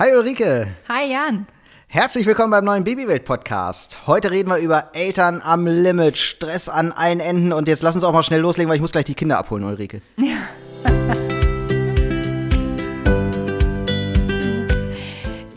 [0.00, 0.68] Hi Ulrike.
[0.88, 1.48] Hi Jan.
[1.88, 4.06] Herzlich willkommen beim neuen Babywelt-Podcast.
[4.06, 7.52] Heute reden wir über Eltern am Limit, Stress an allen Enden.
[7.52, 9.64] Und jetzt lass uns auch mal schnell loslegen, weil ich muss gleich die Kinder abholen,
[9.64, 10.00] Ulrike.
[10.16, 10.36] Ja.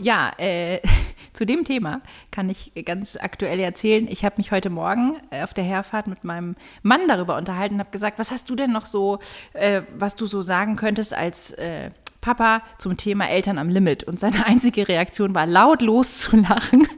[0.00, 0.80] ja, äh,
[1.34, 2.00] zu dem Thema
[2.32, 4.08] kann ich ganz aktuell erzählen.
[4.10, 7.80] Ich habe mich heute Morgen äh, auf der Herfahrt mit meinem Mann darüber unterhalten und
[7.80, 9.20] habe gesagt, was hast du denn noch so,
[9.52, 11.90] äh, was du so sagen könntest als äh,
[12.22, 14.04] Papa zum Thema Eltern am Limit.
[14.04, 16.88] Und seine einzige Reaktion war laut loszulachen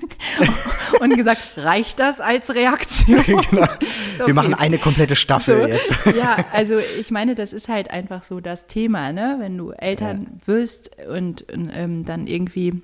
[1.00, 3.24] und gesagt, reicht das als Reaktion?
[3.26, 3.42] genau.
[3.50, 4.32] Wir okay.
[4.32, 6.16] machen eine komplette Staffel so, jetzt.
[6.16, 9.38] ja, also ich meine, das ist halt einfach so das Thema, ne?
[9.40, 10.46] Wenn du Eltern ja.
[10.46, 12.82] wirst und, und ähm, dann irgendwie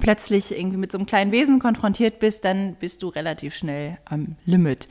[0.00, 4.36] plötzlich irgendwie mit so einem kleinen Wesen konfrontiert bist, dann bist du relativ schnell am
[4.44, 4.86] Limit.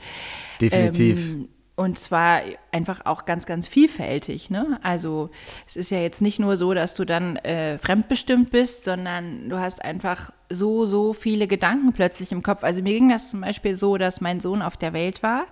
[0.60, 1.30] Definitiv.
[1.30, 1.48] Ähm,
[1.80, 4.50] und zwar einfach auch ganz, ganz vielfältig.
[4.50, 4.78] Ne?
[4.82, 5.30] Also
[5.66, 9.58] es ist ja jetzt nicht nur so, dass du dann äh, fremdbestimmt bist, sondern du
[9.58, 12.64] hast einfach so, so viele Gedanken plötzlich im Kopf.
[12.64, 15.46] Also mir ging das zum Beispiel so, dass mein Sohn auf der Welt war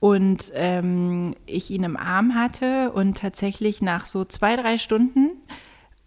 [0.00, 5.32] und ähm, ich ihn im Arm hatte und tatsächlich nach so zwei, drei Stunden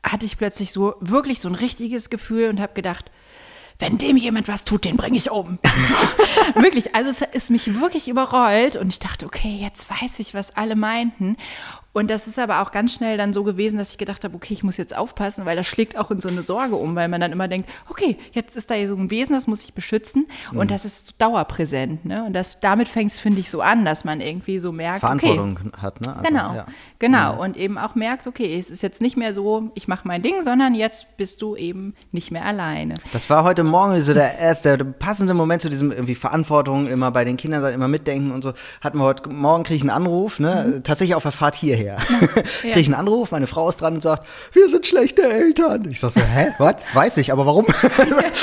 [0.02, 3.12] hatte ich plötzlich so wirklich so ein richtiges Gefühl und habe gedacht,
[3.82, 5.60] wenn dem jemand was tut, den bringe ich um.
[6.56, 10.56] wirklich, also es ist mich wirklich überrollt und ich dachte, okay, jetzt weiß ich, was
[10.56, 11.36] alle meinten.
[11.94, 14.54] Und das ist aber auch ganz schnell dann so gewesen, dass ich gedacht habe, okay,
[14.54, 17.20] ich muss jetzt aufpassen, weil das schlägt auch in so eine Sorge um, weil man
[17.20, 20.28] dann immer denkt, okay, jetzt ist da hier so ein Wesen, das muss ich beschützen
[20.52, 20.68] und mhm.
[20.70, 22.06] das ist dauerpräsent.
[22.06, 22.24] Ne?
[22.24, 25.58] Und das, damit fängt es, finde ich, so an, dass man irgendwie so merkt, Verantwortung
[25.68, 26.00] okay, hat.
[26.02, 26.16] Ne?
[26.16, 26.66] Also, genau, ja.
[27.00, 27.34] genau.
[27.34, 27.40] Mhm.
[27.40, 30.44] Und eben auch merkt, okay, es ist jetzt nicht mehr so, ich mache mein Ding,
[30.46, 32.96] sondern jetzt bist du eben nicht mehr alleine.
[33.12, 37.12] Das war heute Morgen so der erste, der passende Moment zu diesem irgendwie Verantwortung, immer
[37.12, 38.54] bei den Kindern sein, immer mitdenken und so.
[38.80, 40.76] Hatten wir heute Morgen kriege ich einen Anruf, ne?
[40.76, 40.84] Mhm.
[40.84, 41.98] tatsächlich auf der Fahrt hierher her.
[42.62, 42.74] Ja.
[42.74, 45.88] Kriege ich einen Anruf, meine Frau ist dran und sagt, wir sind schlechte Eltern.
[45.90, 46.76] Ich sage so, hä, was?
[46.94, 47.66] Weiß ich, aber warum?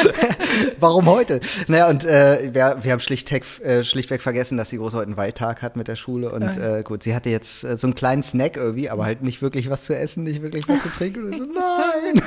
[0.80, 1.40] warum heute?
[1.68, 5.16] Naja, und äh, wir, wir haben schlichtweg, äh, schlichtweg vergessen, dass sie groß heute einen
[5.16, 6.32] Waldtag hat mit der Schule.
[6.32, 9.42] Und äh, gut, sie hatte jetzt äh, so einen kleinen Snack irgendwie, aber halt nicht
[9.42, 11.24] wirklich was zu essen, nicht wirklich was zu trinken.
[11.24, 12.22] Und ich so, nein,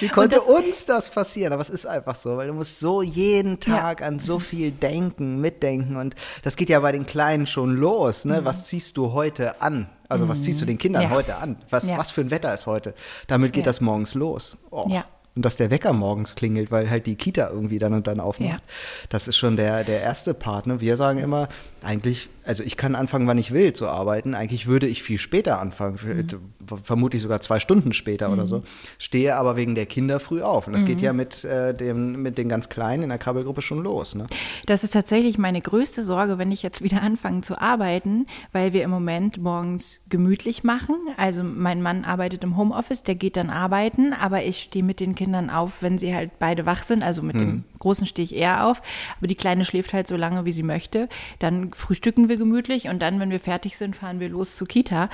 [0.00, 1.52] wie konnte das, uns das passieren?
[1.52, 4.06] Aber es ist einfach so, weil du musst so jeden Tag ja.
[4.06, 5.96] an so viel denken, mitdenken.
[5.96, 8.24] Und das geht ja bei den Kleinen schon los.
[8.24, 8.40] Ne?
[8.40, 8.44] Mhm.
[8.44, 9.88] Was ziehst du heute an?
[10.08, 10.68] Also was ziehst du mhm.
[10.68, 11.10] den Kindern ja.
[11.10, 11.56] heute an?
[11.70, 11.98] Was, ja.
[11.98, 12.94] was für ein Wetter ist heute?
[13.26, 13.70] Damit geht ja.
[13.70, 14.56] das morgens los.
[14.70, 14.86] Oh.
[14.88, 15.04] Ja.
[15.34, 18.62] Und dass der Wecker morgens klingelt, weil halt die Kita irgendwie dann und dann aufmacht.
[19.08, 20.66] Das ist schon der, der erste Part.
[20.66, 20.80] Ne?
[20.80, 21.48] Wir sagen immer,
[21.82, 24.34] eigentlich also ich kann anfangen, wann ich will zu arbeiten.
[24.34, 26.78] Eigentlich würde ich viel später anfangen, mhm.
[26.82, 28.34] vermutlich sogar zwei Stunden später mhm.
[28.34, 28.62] oder so.
[28.96, 30.66] Stehe aber wegen der Kinder früh auf.
[30.66, 30.86] Und das mhm.
[30.86, 34.14] geht ja mit, äh, dem, mit den ganz Kleinen in der Krabbelgruppe schon los.
[34.14, 34.26] Ne?
[34.64, 38.82] Das ist tatsächlich meine größte Sorge, wenn ich jetzt wieder anfange zu arbeiten, weil wir
[38.82, 40.96] im Moment morgens gemütlich machen.
[41.18, 45.14] Also mein Mann arbeitet im Homeoffice, der geht dann arbeiten, aber ich stehe mit den
[45.14, 47.02] Kindern auf, wenn sie halt beide wach sind.
[47.02, 47.64] Also mit dem mhm.
[47.78, 48.82] Großen stehe ich eher auf,
[49.18, 51.08] aber die Kleine schläft halt so lange, wie sie möchte.
[51.38, 55.08] Dann frühstücken wir gemütlich und dann, wenn wir fertig sind, fahren wir los zur Kita.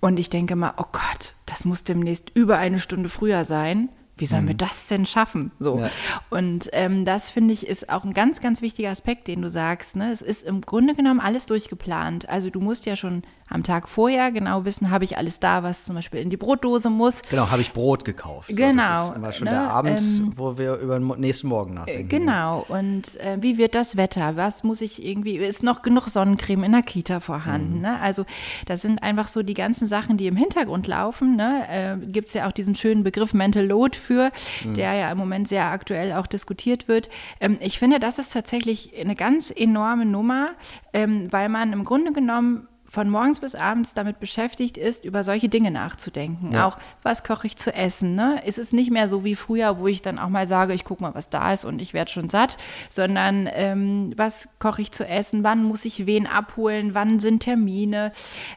[0.00, 3.90] Und ich denke mal, oh Gott, das muss demnächst über eine Stunde früher sein.
[4.20, 4.48] Wie sollen mhm.
[4.48, 5.50] wir das denn schaffen?
[5.58, 5.78] So.
[5.78, 5.90] Ja.
[6.30, 9.96] Und ähm, das finde ich ist auch ein ganz, ganz wichtiger Aspekt, den du sagst.
[9.96, 10.10] Ne?
[10.12, 12.28] Es ist im Grunde genommen alles durchgeplant.
[12.28, 15.84] Also du musst ja schon am Tag vorher genau wissen, habe ich alles da, was
[15.84, 17.22] zum Beispiel in die Brotdose muss.
[17.28, 18.48] Genau, habe ich Brot gekauft.
[18.48, 18.82] Genau.
[18.82, 19.50] So, das ist immer schon ne?
[19.50, 22.08] der Abend, ähm, wo wir über den nächsten Morgen nachdenken.
[22.08, 22.64] Genau.
[22.68, 24.36] Und äh, wie wird das Wetter?
[24.36, 27.76] Was muss ich irgendwie, ist noch genug Sonnencreme in der Kita vorhanden?
[27.76, 27.82] Mhm.
[27.82, 28.00] Ne?
[28.00, 28.24] Also
[28.66, 31.34] das sind einfach so die ganzen Sachen, die im Hintergrund laufen.
[31.34, 31.64] Ne?
[31.68, 34.32] Äh, Gibt es ja auch diesen schönen Begriff Mental Load für,
[34.64, 34.74] mhm.
[34.74, 37.08] der ja im Moment sehr aktuell auch diskutiert wird.
[37.40, 40.50] Ähm, ich finde, das ist tatsächlich eine ganz enorme Nummer,
[40.92, 45.48] ähm, weil man im Grunde genommen von morgens bis abends damit beschäftigt ist, über solche
[45.48, 46.50] Dinge nachzudenken.
[46.50, 46.66] Ja.
[46.66, 48.16] Auch, was koche ich zu essen?
[48.16, 48.42] Ne?
[48.44, 51.04] Ist es nicht mehr so wie früher, wo ich dann auch mal sage, ich gucke
[51.04, 52.56] mal, was da ist und ich werde schon satt,
[52.88, 55.44] sondern ähm, was koche ich zu essen?
[55.44, 56.92] Wann muss ich wen abholen?
[56.92, 58.10] Wann sind Termine?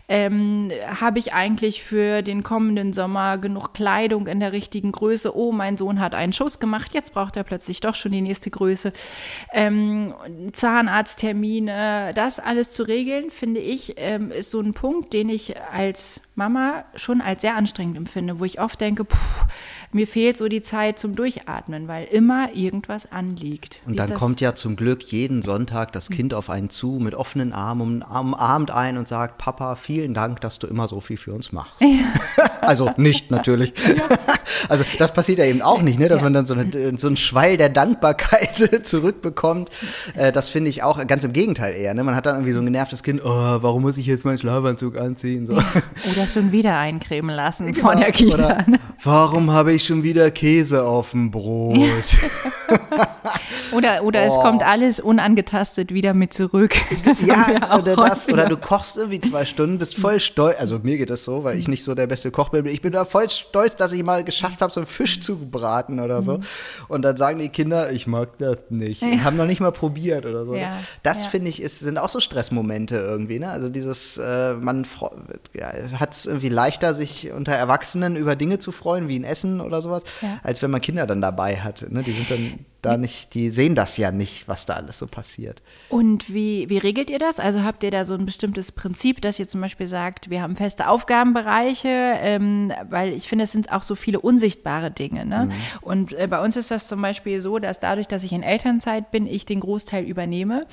[0.08, 5.38] Ähm, Habe ich eigentlich für den kommenden Sommer genug Kleidung in der richtigen Größe?
[5.38, 8.50] Oh, mein Sohn hat einen Schuss gemacht, jetzt braucht er plötzlich doch schon die nächste
[8.50, 8.94] Größe.
[9.52, 10.16] Ähm,
[10.54, 13.94] Zahnarzttermine, das alles zu regeln, finde ich,
[14.24, 18.46] ähm, ist so ein Punkt, den ich als Mama schon als sehr anstrengend empfinde, wo
[18.46, 19.18] ich oft denke, puh,
[19.94, 23.80] mir fehlt so die Zeit zum Durchatmen, weil immer irgendwas anliegt.
[23.86, 27.54] Und dann kommt ja zum Glück jeden Sonntag das Kind auf einen zu mit offenen
[27.54, 31.51] Armen, umarmt ein und sagt, Papa, vielen Dank, dass du immer so viel für uns
[31.51, 31.81] machst.
[31.81, 31.88] Ja.
[32.62, 33.74] also nicht natürlich.
[33.88, 34.04] Ja.
[34.69, 36.07] Also das passiert ja eben auch nicht, ne?
[36.07, 36.24] dass ja.
[36.24, 39.69] man dann so, eine, so einen Schwall der Dankbarkeit zurückbekommt.
[40.16, 41.94] Äh, das finde ich auch ganz im Gegenteil eher.
[41.94, 42.04] Ne?
[42.04, 44.98] Man hat dann irgendwie so ein genervtes Kind, oh, warum muss ich jetzt meinen Schlafanzug
[44.98, 45.48] anziehen?
[45.48, 45.54] So.
[45.54, 47.80] Oder schon wieder eincremen lassen genau.
[47.80, 48.36] vor der Kita.
[48.36, 48.66] Oder,
[49.04, 51.77] warum habe ich ich schon wieder Käse auf dem Brot.
[53.74, 54.25] oder oder oh.
[54.25, 56.75] es kommt alles unangetastet wieder mit zurück.
[57.06, 58.30] Das ja, oder das.
[58.30, 60.58] Oder du kochst irgendwie zwei Stunden, bist voll stolz.
[60.60, 62.66] Also mir geht das so, weil ich nicht so der beste Koch bin.
[62.66, 66.00] Ich bin da voll stolz, dass ich mal geschafft habe, so einen Fisch zu braten
[66.00, 66.38] oder so.
[66.38, 66.44] Mhm.
[66.88, 69.02] Und dann sagen die Kinder, ich mag das nicht.
[69.02, 69.24] Ja.
[69.24, 70.56] Haben noch nicht mal probiert oder so.
[70.56, 70.78] Ja.
[71.02, 71.30] Das ja.
[71.30, 73.40] finde ich, ist, sind auch so Stressmomente irgendwie.
[73.40, 73.50] Ne?
[73.50, 74.86] Also dieses, äh, man
[76.00, 79.81] hat es irgendwie leichter, sich unter Erwachsenen über Dinge zu freuen, wie ein Essen oder
[79.81, 80.04] sowas,
[80.44, 81.86] als wenn man Kinder dann dabei hat.
[81.90, 82.04] Ne?
[82.04, 85.62] Die sind dann da nicht, die sehen das ja nicht, was da alles so passiert.
[85.89, 87.39] Und wie, wie regelt ihr das?
[87.39, 90.56] Also habt ihr da so ein bestimmtes Prinzip, dass ihr zum Beispiel sagt, wir haben
[90.56, 95.25] feste Aufgabenbereiche, ähm, weil ich finde, es sind auch so viele unsichtbare Dinge.
[95.25, 95.45] Ne?
[95.45, 95.51] Mhm.
[95.81, 99.12] Und äh, bei uns ist das zum Beispiel so, dass dadurch, dass ich in Elternzeit
[99.12, 100.68] bin, ich den Großteil übernehme.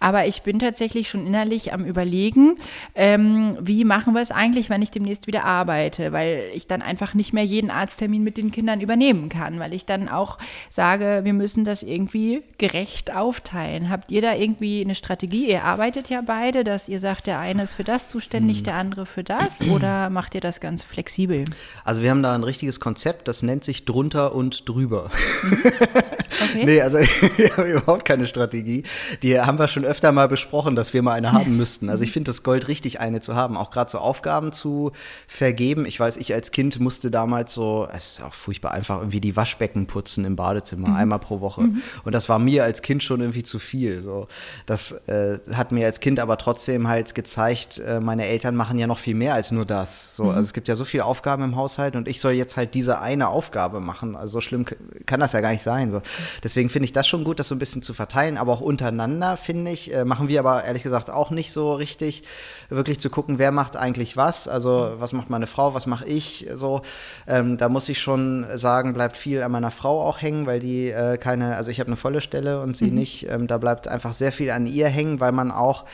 [0.00, 2.56] Aber ich bin tatsächlich schon innerlich am Überlegen,
[2.94, 7.14] ähm, wie machen wir es eigentlich, wenn ich demnächst wieder arbeite, weil ich dann einfach
[7.14, 10.38] nicht mehr jeden Arzttermin mit den Kindern übernehmen kann, weil ich dann auch
[10.70, 13.90] sage, wir müssen müssen das irgendwie gerecht aufteilen.
[13.90, 15.50] Habt ihr da irgendwie eine Strategie?
[15.50, 18.64] Ihr arbeitet ja beide, dass ihr sagt, der eine ist für das zuständig, hm.
[18.64, 21.44] der andere für das oder macht ihr das ganz flexibel?
[21.84, 25.10] Also wir haben da ein richtiges Konzept, das nennt sich drunter und drüber.
[26.42, 26.64] Okay.
[26.64, 26.98] nee, also
[27.36, 28.84] wir haben überhaupt keine Strategie.
[29.22, 31.90] Die haben wir schon öfter mal besprochen, dass wir mal eine haben müssten.
[31.90, 34.92] Also ich finde das Gold richtig, eine zu haben, auch gerade so Aufgaben zu
[35.26, 35.86] vergeben.
[35.86, 39.36] Ich weiß, ich als Kind musste damals so, es ist auch furchtbar einfach, irgendwie die
[39.36, 40.96] Waschbecken putzen im Badezimmer, mhm.
[40.96, 41.62] einmal pro Woche.
[41.62, 41.82] Mhm.
[42.04, 44.00] Und das war mir als Kind schon irgendwie zu viel.
[44.00, 44.28] So.
[44.66, 48.86] Das äh, hat mir als Kind aber trotzdem halt gezeigt, äh, meine Eltern machen ja
[48.86, 50.16] noch viel mehr als nur das.
[50.16, 50.30] So, mhm.
[50.30, 53.00] Also es gibt ja so viele Aufgaben im Haushalt und ich soll jetzt halt diese
[53.00, 54.16] eine Aufgabe machen.
[54.16, 54.64] Also so schlimm
[55.06, 55.90] kann das ja gar nicht sein.
[55.90, 56.00] So.
[56.42, 58.38] Deswegen finde ich das schon gut, das so ein bisschen zu verteilen.
[58.38, 62.22] Aber auch untereinander, finde ich, äh, machen wir aber ehrlich gesagt auch nicht so richtig,
[62.68, 64.48] wirklich zu gucken, wer macht eigentlich was.
[64.48, 66.82] Also was macht meine Frau, was mache ich so.
[67.26, 70.90] Ähm, da muss ich schon sagen, bleibt viel an meiner Frau auch hängen, weil die
[70.90, 72.94] äh, keine, also ich habe eine volle Stelle und sie mhm.
[72.94, 73.28] nicht.
[73.30, 75.84] Ähm, da bleibt einfach sehr viel an ihr hängen, weil man auch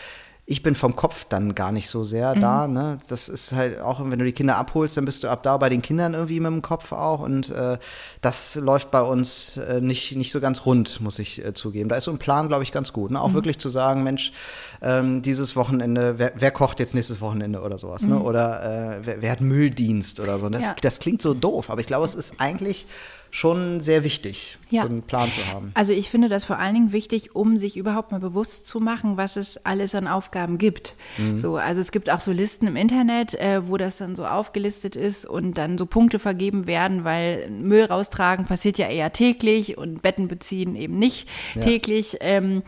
[0.50, 2.40] ich bin vom Kopf dann gar nicht so sehr mhm.
[2.40, 2.67] da.
[2.67, 2.99] Ne?
[3.08, 5.69] Das ist halt auch, wenn du die Kinder abholst, dann bist du ab da bei
[5.69, 7.20] den Kindern irgendwie mit dem Kopf auch.
[7.20, 7.76] Und äh,
[8.23, 11.90] das läuft bei uns äh, nicht, nicht so ganz rund, muss ich äh, zugeben.
[11.90, 13.11] Da ist so ein Plan, glaube ich, ganz gut.
[13.11, 13.20] Ne?
[13.20, 13.35] Auch mhm.
[13.35, 14.32] wirklich zu sagen, Mensch,
[14.81, 18.00] ähm, dieses Wochenende, wer, wer, kocht jetzt nächstes Wochenende oder sowas?
[18.00, 18.14] Ne?
[18.14, 18.14] Mhm.
[18.14, 18.23] Ne?
[18.23, 20.49] Oder äh, wer, wer, hat Mülldienst oder so.
[20.49, 20.76] Das, ja.
[20.81, 22.87] das klingt so doof, aber ich glaube, es ist eigentlich
[23.30, 24.82] schon sehr wichtig, ja.
[24.82, 25.70] so einen Plan zu haben.
[25.75, 29.16] Also ich finde das vor allen Dingen wichtig, um sich überhaupt mal bewusst zu machen,
[29.16, 30.94] was es alles an Aufgaben gibt.
[31.19, 31.38] Mhm.
[31.38, 34.96] So, also es gibt auch so Listen im Internet, äh, wo das dann so aufgelistet
[34.96, 40.02] ist und dann so Punkte vergeben werden, weil Müll raustragen passiert ja eher täglich und
[40.02, 41.62] Betten beziehen eben nicht ja.
[41.62, 42.16] täglich.
[42.20, 42.62] Ähm,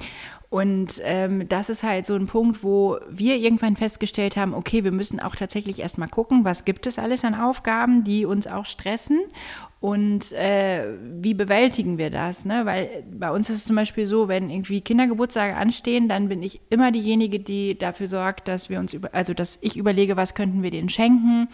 [0.50, 4.90] und ähm, das ist halt so ein Punkt, wo wir irgendwann festgestellt haben, okay, wir
[4.90, 9.20] müssen auch tatsächlich erstmal gucken, was gibt es alles an Aufgaben, die uns auch stressen
[9.80, 12.44] und äh, wie bewältigen wir das?
[12.44, 12.66] Ne?
[12.66, 16.60] Weil bei uns ist es zum Beispiel so, wenn irgendwie Kindergeburtstage anstehen, dann bin ich
[16.68, 20.62] immer diejenige, die dafür sorgt, dass wir uns über, also dass ich überlege, was könnten
[20.62, 21.48] wir denen schenken,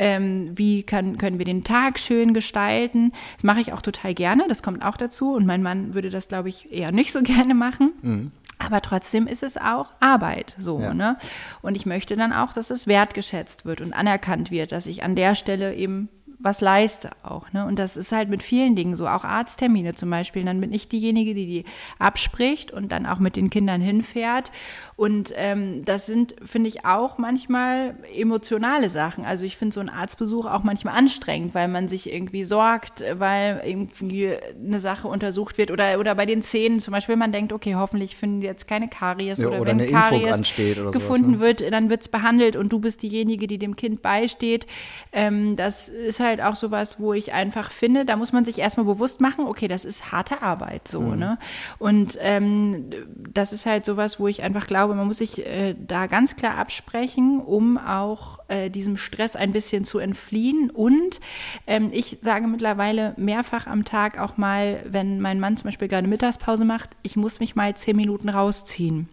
[0.00, 3.12] ähm, wie kann, können wir den Tag schön gestalten.
[3.36, 5.34] Das mache ich auch total gerne, das kommt auch dazu.
[5.34, 7.92] Und mein Mann würde das, glaube ich, eher nicht so gerne machen.
[8.02, 8.32] Mhm.
[8.58, 10.92] Aber trotzdem ist es auch Arbeit so, ja.
[10.92, 11.16] ne?
[11.62, 15.14] Und ich möchte dann auch, dass es wertgeschätzt wird und anerkannt wird, dass ich an
[15.14, 16.08] der Stelle eben
[16.40, 17.52] was leiste auch.
[17.52, 17.66] Ne?
[17.66, 20.44] Und das ist halt mit vielen Dingen so, auch Arzttermine zum Beispiel.
[20.44, 21.64] Dann bin ich diejenige, die die
[21.98, 24.52] abspricht und dann auch mit den Kindern hinfährt.
[24.94, 29.24] Und ähm, das sind, finde ich, auch manchmal emotionale Sachen.
[29.24, 33.60] Also ich finde so einen Arztbesuch auch manchmal anstrengend, weil man sich irgendwie sorgt, weil
[33.64, 35.72] irgendwie eine Sache untersucht wird.
[35.72, 39.40] Oder, oder bei den Zähnen zum Beispiel, man denkt, okay, hoffentlich finden jetzt keine Karies.
[39.40, 40.54] Ja, oder, oder, wenn Karies
[40.92, 41.40] gefunden sowas, ne?
[41.40, 44.68] wird, dann wird es behandelt und du bist diejenige, die dem Kind beisteht.
[45.12, 48.58] Ähm, das ist halt halt auch sowas, wo ich einfach finde, da muss man sich
[48.58, 51.18] erstmal bewusst machen, okay, das ist harte Arbeit so, mhm.
[51.18, 51.38] ne?
[51.78, 52.90] Und ähm,
[53.32, 56.56] das ist halt sowas, wo ich einfach glaube, man muss sich äh, da ganz klar
[56.56, 60.70] absprechen, um auch äh, diesem Stress ein bisschen zu entfliehen.
[60.70, 61.20] Und
[61.66, 66.06] ähm, ich sage mittlerweile mehrfach am Tag auch mal, wenn mein Mann zum Beispiel gerade
[66.06, 69.08] Mittagspause macht, ich muss mich mal zehn Minuten rausziehen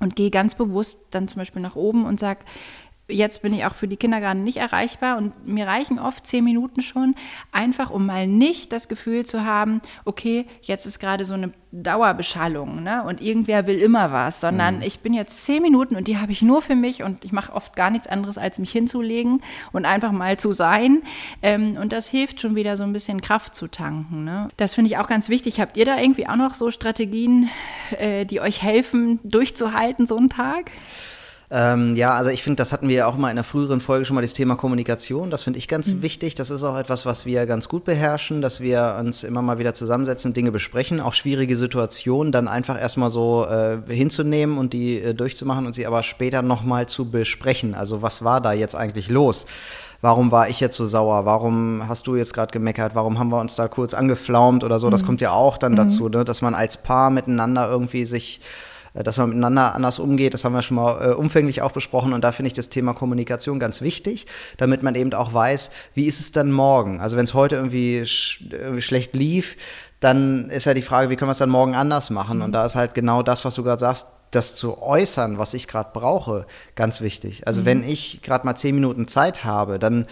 [0.00, 2.40] und gehe ganz bewusst dann zum Beispiel nach oben und sage,
[3.10, 6.44] jetzt bin ich auch für die Kinder gerade nicht erreichbar und mir reichen oft zehn
[6.44, 7.14] Minuten schon,
[7.52, 12.82] einfach um mal nicht das Gefühl zu haben, okay, jetzt ist gerade so eine Dauerbeschallung
[12.82, 13.04] ne?
[13.04, 14.82] und irgendwer will immer was, sondern mhm.
[14.82, 17.52] ich bin jetzt zehn Minuten und die habe ich nur für mich und ich mache
[17.52, 21.02] oft gar nichts anderes, als mich hinzulegen und einfach mal zu sein.
[21.42, 24.24] Ähm, und das hilft schon wieder so ein bisschen Kraft zu tanken.
[24.24, 24.48] Ne?
[24.56, 25.60] Das finde ich auch ganz wichtig.
[25.60, 27.48] Habt ihr da irgendwie auch noch so Strategien,
[27.98, 30.72] äh, die euch helfen, durchzuhalten, so einen Tag?
[31.52, 34.04] Ähm, ja, also ich finde, das hatten wir ja auch mal in einer früheren Folge
[34.04, 35.30] schon mal, das Thema Kommunikation.
[35.30, 36.02] Das finde ich ganz Mhm.
[36.02, 36.36] wichtig.
[36.36, 39.74] Das ist auch etwas, was wir ganz gut beherrschen, dass wir uns immer mal wieder
[39.74, 45.12] zusammensetzen, Dinge besprechen, auch schwierige Situationen dann einfach erstmal so äh, hinzunehmen und die äh,
[45.12, 47.74] durchzumachen und sie aber später nochmal zu besprechen.
[47.74, 49.46] Also was war da jetzt eigentlich los?
[50.02, 51.26] Warum war ich jetzt so sauer?
[51.26, 52.94] Warum hast du jetzt gerade gemeckert?
[52.94, 54.88] Warum haben wir uns da kurz angeflaumt oder so?
[54.88, 56.24] Das kommt ja auch dann dazu, ne?
[56.24, 58.40] dass man als Paar miteinander irgendwie sich
[58.94, 60.34] dass man miteinander anders umgeht.
[60.34, 62.12] Das haben wir schon mal äh, umfänglich auch besprochen.
[62.12, 66.06] Und da finde ich das Thema Kommunikation ganz wichtig, damit man eben auch weiß, wie
[66.06, 67.00] ist es dann morgen?
[67.00, 69.56] Also wenn es heute irgendwie, sch irgendwie schlecht lief,
[70.00, 72.42] dann ist ja die Frage, wie können wir es dann morgen anders machen?
[72.42, 75.66] Und da ist halt genau das, was du gerade sagst, das zu äußern, was ich
[75.66, 77.46] gerade brauche, ganz wichtig.
[77.46, 80.06] Also wenn ich gerade mal zehn Minuten Zeit habe, dann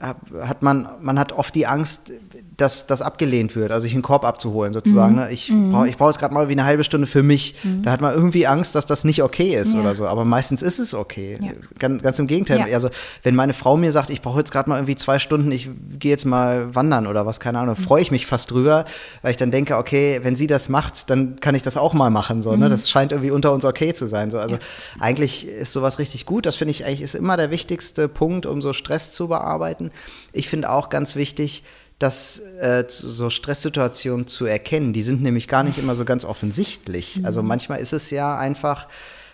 [0.00, 2.12] hat man, man hat oft die Angst,
[2.56, 5.14] dass das abgelehnt wird, also sich einen Korb abzuholen sozusagen.
[5.14, 5.20] Mhm.
[5.20, 5.30] Ne?
[5.30, 7.54] Ich brauche ich brauch jetzt gerade mal wie eine halbe Stunde für mich.
[7.82, 9.80] Da hat man irgendwie Angst, dass das nicht okay ist Ja.
[9.80, 10.06] oder so.
[10.06, 11.38] Aber meistens ist es okay.
[11.40, 11.52] Ja.
[11.78, 12.58] Ganz, ganz im Gegenteil.
[12.68, 12.74] Ja.
[12.74, 12.88] Also
[13.22, 16.10] wenn meine Frau mir sagt, ich brauche jetzt gerade mal irgendwie zwei Stunden, ich gehe
[16.10, 17.82] jetzt mal wandern oder was, keine Ahnung, Mhm.
[17.84, 18.84] freue ich mich fast drüber,
[19.22, 22.10] weil ich dann denke, okay, wenn sie das macht, dann kann ich das auch mal
[22.10, 22.42] machen.
[22.42, 22.68] So, ne?
[22.68, 24.30] Das scheint irgendwie unter uns okay zu sein.
[24.30, 24.38] So.
[24.38, 24.60] Also Mhm.
[25.00, 26.46] Eigentlich ist sowas richtig gut.
[26.46, 29.85] Das finde ich eigentlich ist immer der wichtigste Punkt, um so Stress zu bearbeiten.
[30.32, 31.62] Ich finde auch ganz wichtig,
[31.98, 37.20] dass äh, so Stresssituationen zu erkennen, die sind nämlich gar nicht immer so ganz offensichtlich.
[37.24, 38.86] Also manchmal ist es ja einfach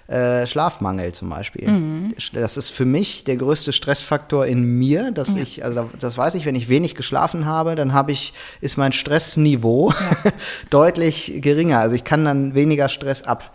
[0.09, 1.69] äh, Schlafmangel zum Beispiel.
[2.35, 6.35] Das ist für mich der größte Stressfaktor in mir, dass ich, also da- das weiß
[6.35, 9.93] ich, wenn ich wenig geschlafen habe, dann habe ich, ist mein Stressniveau
[10.71, 11.79] deutlich geringer.
[11.81, 13.55] Also ich kann dann weniger Stress ab,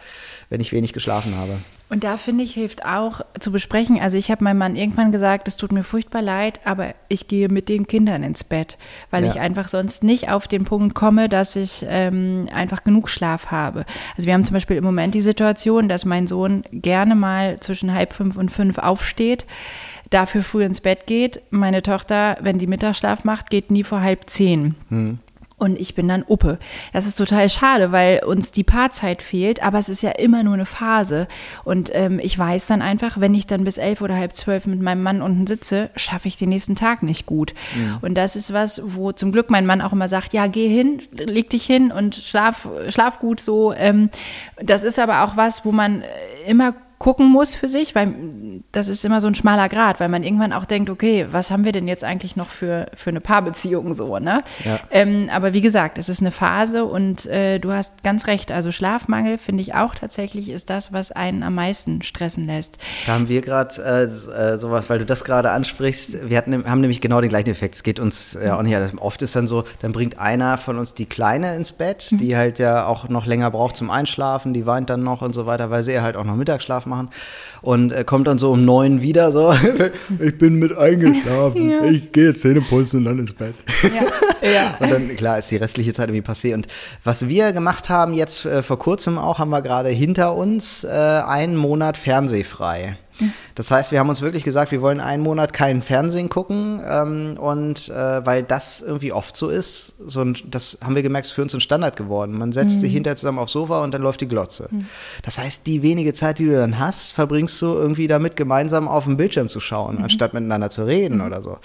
[0.50, 1.58] wenn ich wenig geschlafen habe.
[1.90, 3.98] Und da finde ich, hilft auch zu besprechen.
[4.02, 7.48] Also ich habe meinem Mann irgendwann gesagt, es tut mir furchtbar leid, aber ich gehe
[7.48, 8.78] mit den Kindern ins Bett,
[9.10, 9.32] weil Ja.
[9.32, 13.86] ich einfach sonst nicht auf den Punkt komme, dass ich ähm, einfach genug Schlaf habe.
[14.18, 17.94] Also wir haben zum Beispiel im Moment die Situation, dass mein Sohn gerne mal zwischen
[17.94, 19.46] halb fünf und fünf aufsteht,
[20.10, 21.42] dafür früh ins Bett geht.
[21.52, 24.76] Meine Tochter, wenn die Mittagsschlaf macht, geht nie vor halb zehn.
[25.60, 26.60] Und ich bin dann Uppe.
[26.94, 30.54] Das ist total schade, weil uns die Paarzeit fehlt, aber es ist ja immer nur
[30.54, 31.28] eine Phase.
[31.64, 34.82] Und ähm, ich weiß dann einfach, wenn ich dann bis elf oder halb zwölf mit
[34.82, 37.56] meinem Mann unten sitze, schaffe ich den nächsten Tag nicht gut.
[38.02, 41.02] Und das ist was, wo zum Glück mein Mann auch immer sagt, ja, geh hin,
[41.12, 43.74] leg dich hin und schlaf, schlaf gut so.
[43.74, 44.10] Ähm,
[44.62, 46.06] das ist aber auch was, wo man äh,
[46.48, 48.16] immer gucken muss für sich, weil
[48.72, 51.64] das ist immer so ein schmaler Grad, weil man irgendwann auch denkt, okay, was haben
[51.64, 54.44] wir denn jetzt eigentlich noch für, für eine Paarbeziehung so, ne?
[54.66, 54.80] Ja.
[54.90, 58.52] Ähm, aber wie gesagt, es ist eine Phase und äh, du hast ganz recht.
[58.52, 62.78] Also Schlafmangel finde ich auch tatsächlich ist das, was einen am meisten stressen lässt.
[63.06, 66.30] Da haben wir gerade äh, äh, sowas, weil du das gerade ansprichst.
[66.30, 67.76] Wir hatten, haben nämlich genau den gleichen Effekt.
[67.76, 68.78] Es geht uns ja auch nicht.
[68.98, 72.58] Oft ist dann so, dann bringt einer von uns die Kleine ins Bett, die halt
[72.58, 74.54] ja auch noch länger braucht zum Einschlafen.
[74.54, 77.10] Die weint dann noch und so weiter, weil sie ja halt auch noch Mittagsschlaf machen.
[77.62, 79.54] Und äh, kommt dann so um neun wieder so.
[80.20, 81.70] ich bin mit eingeschlafen.
[81.70, 81.84] Ja.
[81.86, 83.56] Ich gehe jetzt Zähne putzen und dann ins Bett.
[83.84, 84.78] Ja, ja.
[84.80, 86.54] Und dann, klar, ist die restliche Zeit irgendwie passé.
[86.54, 86.68] Und
[87.04, 90.88] was wir gemacht haben, jetzt äh, vor kurzem auch, haben wir gerade hinter uns äh,
[90.90, 92.98] einen Monat fernsehfrei.
[93.56, 96.82] Das heißt, wir haben uns wirklich gesagt, wir wollen einen Monat keinen Fernsehen gucken.
[96.88, 101.28] Ähm, und äh, weil das irgendwie oft so ist, so ein, das haben wir gemerkt,
[101.28, 102.38] ist für uns ein Standard geworden.
[102.38, 104.70] Man setzt sich hinterher zusammen aufs Sofa und dann läuft die Glotze.
[105.24, 109.06] Das heißt, die wenige Zeit, die du dann hast, verbringst du irgendwie damit, gemeinsam auf
[109.06, 111.58] dem Bildschirm zu schauen, anstatt miteinander zu reden oder so.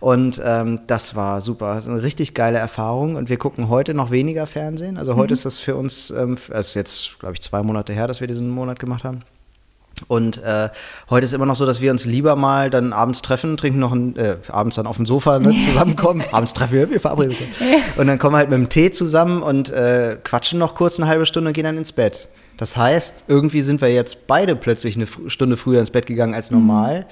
[0.00, 1.82] Und ähm, das war super.
[1.86, 3.16] Eine richtig geile Erfahrung.
[3.16, 4.98] Und wir gucken heute noch weniger Fernsehen.
[4.98, 8.06] Also heute ist das für uns, ähm, es ist jetzt, glaube ich, zwei Monate her,
[8.06, 9.22] dass wir diesen Monat gemacht haben.
[10.08, 10.68] Und äh,
[11.08, 13.92] heute ist immer noch so, dass wir uns lieber mal dann abends treffen, trinken noch
[13.92, 16.22] ein, äh, abends dann auf dem Sofa ne, zusammenkommen.
[16.32, 17.40] abends treffen wir, wir verabreden uns.
[17.98, 21.08] Und dann kommen wir halt mit dem Tee zusammen und äh, quatschen noch kurz eine
[21.08, 22.28] halbe Stunde und gehen dann ins Bett.
[22.58, 26.50] Das heißt, irgendwie sind wir jetzt beide plötzlich eine Stunde früher ins Bett gegangen als
[26.50, 27.06] normal,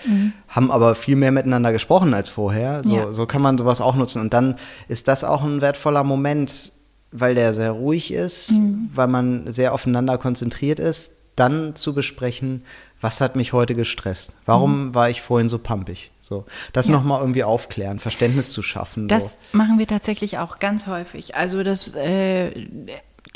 [0.48, 2.82] haben aber viel mehr miteinander gesprochen als vorher.
[2.82, 3.12] So, Ja.
[3.12, 4.22] so kann man sowas auch nutzen.
[4.22, 4.56] Und dann
[4.88, 6.72] ist das auch ein wertvoller Moment,
[7.12, 8.54] weil der sehr ruhig ist,
[8.94, 12.64] weil man sehr aufeinander konzentriert ist, dann zu besprechen,
[13.00, 14.32] was hat mich heute gestresst?
[14.46, 16.10] Warum war ich vorhin so pampig?
[16.20, 16.94] So, das Ja.
[16.94, 19.08] nochmal irgendwie aufklären, Verständnis zu schaffen.
[19.08, 19.30] Das so.
[19.52, 21.34] machen wir tatsächlich auch ganz häufig.
[21.34, 22.66] Also das äh,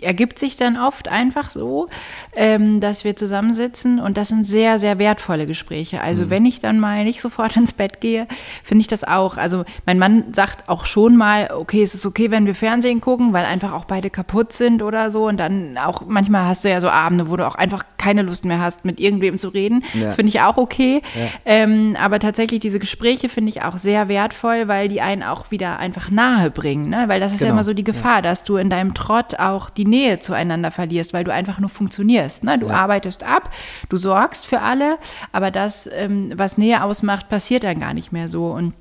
[0.03, 1.89] ergibt sich dann oft einfach so,
[2.35, 6.01] ähm, dass wir zusammensitzen und das sind sehr, sehr wertvolle Gespräche.
[6.01, 6.31] Also Mhm.
[6.31, 8.27] wenn ich dann mal nicht sofort ins Bett gehe,
[8.63, 9.37] finde ich das auch.
[9.37, 13.33] Also mein Mann sagt auch schon mal, okay, es ist okay, wenn wir Fernsehen gucken,
[13.33, 15.27] weil einfach auch beide kaputt sind oder so.
[15.27, 18.45] Und dann auch manchmal hast du ja so Abende, wo du auch einfach keine Lust
[18.45, 19.83] mehr hast, mit irgendwem zu reden.
[19.95, 20.05] Ja.
[20.07, 21.03] Das finde ich auch okay.
[21.15, 21.27] Ja.
[21.45, 25.79] Ähm, aber tatsächlich diese Gespräche finde ich auch sehr wertvoll, weil die einen auch wieder
[25.81, 26.89] einfach nahe bringen.
[26.89, 27.05] Ne?
[27.09, 29.71] Weil das ist ja Genau, immer so die Gefahr, dass du in deinem Trott auch
[29.71, 32.45] die Nähe zueinander verlierst, weil du einfach nur funktionierst.
[32.45, 32.59] Ne?
[32.59, 32.75] Du ja.
[32.75, 33.51] arbeitest ab,
[33.89, 34.99] du sorgst für alle,
[35.33, 38.47] aber das, ähm, was Nähe ausmacht, passiert dann gar nicht mehr so.
[38.47, 38.75] Und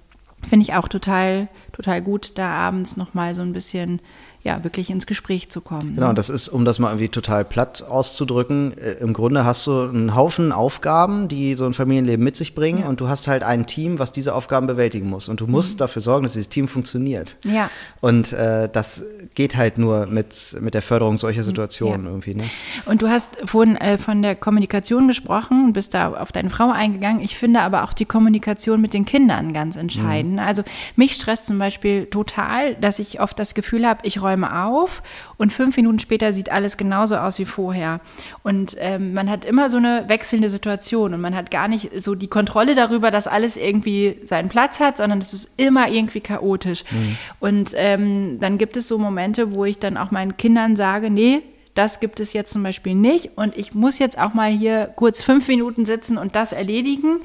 [0.48, 4.02] finde ich auch total, total gut, da abends nochmal so ein bisschen
[4.48, 5.96] ja, wirklich ins Gespräch zu kommen.
[5.96, 9.82] Genau, das ist, um das mal irgendwie total platt auszudrücken, äh, im Grunde hast du
[9.82, 12.88] einen Haufen Aufgaben, die so ein Familienleben mit sich bringen ja.
[12.88, 15.78] und du hast halt ein Team, was diese Aufgaben bewältigen muss und du musst mhm.
[15.80, 17.36] dafür sorgen, dass dieses Team funktioniert.
[17.44, 17.70] Ja.
[18.00, 19.04] Und äh, das
[19.36, 22.12] geht halt nur mit, mit der Förderung solcher Situationen ja.
[22.12, 22.36] irgendwie.
[22.36, 22.46] Ne?
[22.86, 26.72] Und du hast vorhin äh, von der Kommunikation gesprochen und bist da auf deine Frau
[26.72, 27.20] eingegangen.
[27.22, 30.34] Ich finde aber auch die Kommunikation mit den Kindern ganz entscheidend.
[30.34, 30.40] Mhm.
[30.40, 30.64] Also
[30.96, 35.04] mich stresst zum Beispiel total, dass ich oft das Gefühl habe, ich räume Räume auf
[35.38, 38.00] und fünf Minuten später sieht alles genauso aus wie vorher.
[38.44, 42.16] Und ähm, man hat immer so eine wechselnde Situation und man hat gar nicht so
[42.16, 46.84] die Kontrolle darüber, dass alles irgendwie seinen Platz hat, sondern es ist immer irgendwie chaotisch.
[46.92, 47.18] Mhm.
[47.40, 51.42] Und ähm, dann gibt es so Momente, wo ich dann auch meinen Kindern sage, nee,
[51.74, 55.22] das gibt es jetzt zum Beispiel nicht und ich muss jetzt auch mal hier kurz
[55.22, 57.20] fünf Minuten sitzen und das erledigen,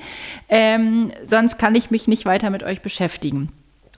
[0.50, 3.48] ähm, sonst kann ich mich nicht weiter mit euch beschäftigen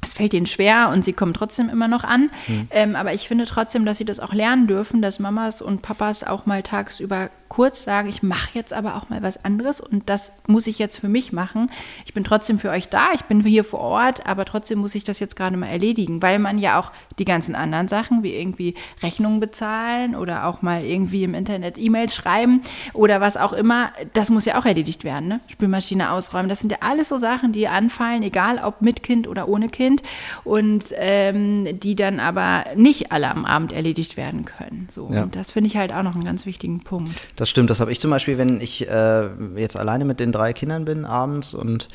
[0.04, 2.30] es fällt ihnen schwer und sie kommen trotzdem immer noch an.
[2.46, 2.68] Mhm.
[2.70, 6.24] Ähm, aber ich finde trotzdem, dass sie das auch lernen dürfen, dass Mamas und Papas
[6.24, 10.32] auch mal tagsüber kurz sagen, ich mache jetzt aber auch mal was anderes und das
[10.48, 11.70] muss ich jetzt für mich machen.
[12.04, 15.04] Ich bin trotzdem für euch da, ich bin hier vor Ort, aber trotzdem muss ich
[15.04, 18.74] das jetzt gerade mal erledigen, weil man ja auch die ganzen anderen Sachen, wie irgendwie
[19.04, 24.30] Rechnungen bezahlen oder auch mal irgendwie im Internet E-Mails schreiben oder was auch immer, das
[24.30, 25.28] muss ja auch erledigt werden.
[25.28, 25.40] Ne?
[25.46, 29.46] Spülmaschine ausräumen, das sind ja alles so Sachen, die anfallen, egal ob mit Kind oder
[29.46, 30.02] ohne Kind
[30.42, 34.88] und ähm, die dann aber nicht alle am Abend erledigt werden können.
[34.90, 35.22] So, ja.
[35.22, 37.12] und das finde ich halt auch noch einen ganz wichtigen Punkt.
[37.36, 37.68] Das das stimmt.
[37.68, 41.04] Das habe ich zum Beispiel, wenn ich äh, jetzt alleine mit den drei Kindern bin
[41.04, 41.90] abends und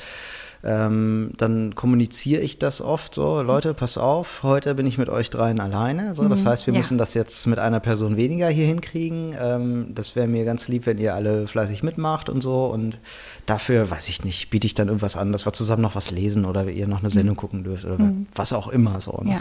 [0.63, 5.31] ähm, dann kommuniziere ich das oft so, Leute, pass auf, heute bin ich mit euch
[5.31, 6.13] dreien alleine.
[6.13, 6.79] So, das mhm, heißt, wir ja.
[6.79, 9.33] müssen das jetzt mit einer Person weniger hier hinkriegen.
[9.41, 12.65] Ähm, das wäre mir ganz lieb, wenn ihr alle fleißig mitmacht und so.
[12.65, 12.99] Und
[13.47, 16.45] dafür, weiß ich nicht, biete ich dann irgendwas an, dass wir zusammen noch was lesen
[16.45, 17.39] oder ihr noch eine Sendung mhm.
[17.39, 18.27] gucken dürft oder mhm.
[18.35, 19.19] was auch immer so.
[19.23, 19.39] Ne?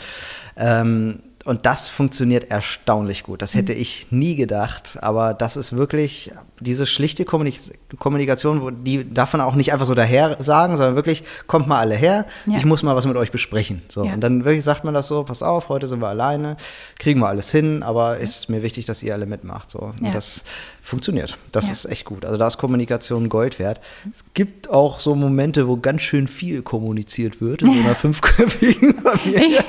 [0.57, 0.81] Ja.
[0.81, 3.43] Ähm, und das funktioniert erstaunlich gut.
[3.43, 3.81] Das hätte mhm.
[3.81, 7.59] ich nie gedacht, aber das ist wirklich diese schlichte Kommunik
[7.99, 11.95] Kommunikation, die darf man auch nicht einfach so daher sagen, sondern wirklich, kommt mal alle
[11.95, 12.59] her, ja.
[12.59, 13.83] ich muss mal was mit euch besprechen.
[13.89, 14.05] So.
[14.05, 14.13] Ja.
[14.13, 16.59] Und dann wirklich sagt man das so, pass auf, heute sind wir alleine,
[16.99, 19.71] kriegen wir alles hin, aber es ist mir wichtig, dass ihr alle mitmacht.
[19.71, 19.95] So.
[20.01, 20.45] Und das
[20.89, 21.39] funktioniert.
[21.53, 21.73] Das ja.
[21.73, 22.25] ist echt gut.
[22.25, 23.81] Also da ist Kommunikation Gold wert.
[24.13, 29.01] Es gibt auch so Momente, wo ganz schön viel kommuniziert wird in so einer fünfköpfigen
[29.01, 29.65] Familie.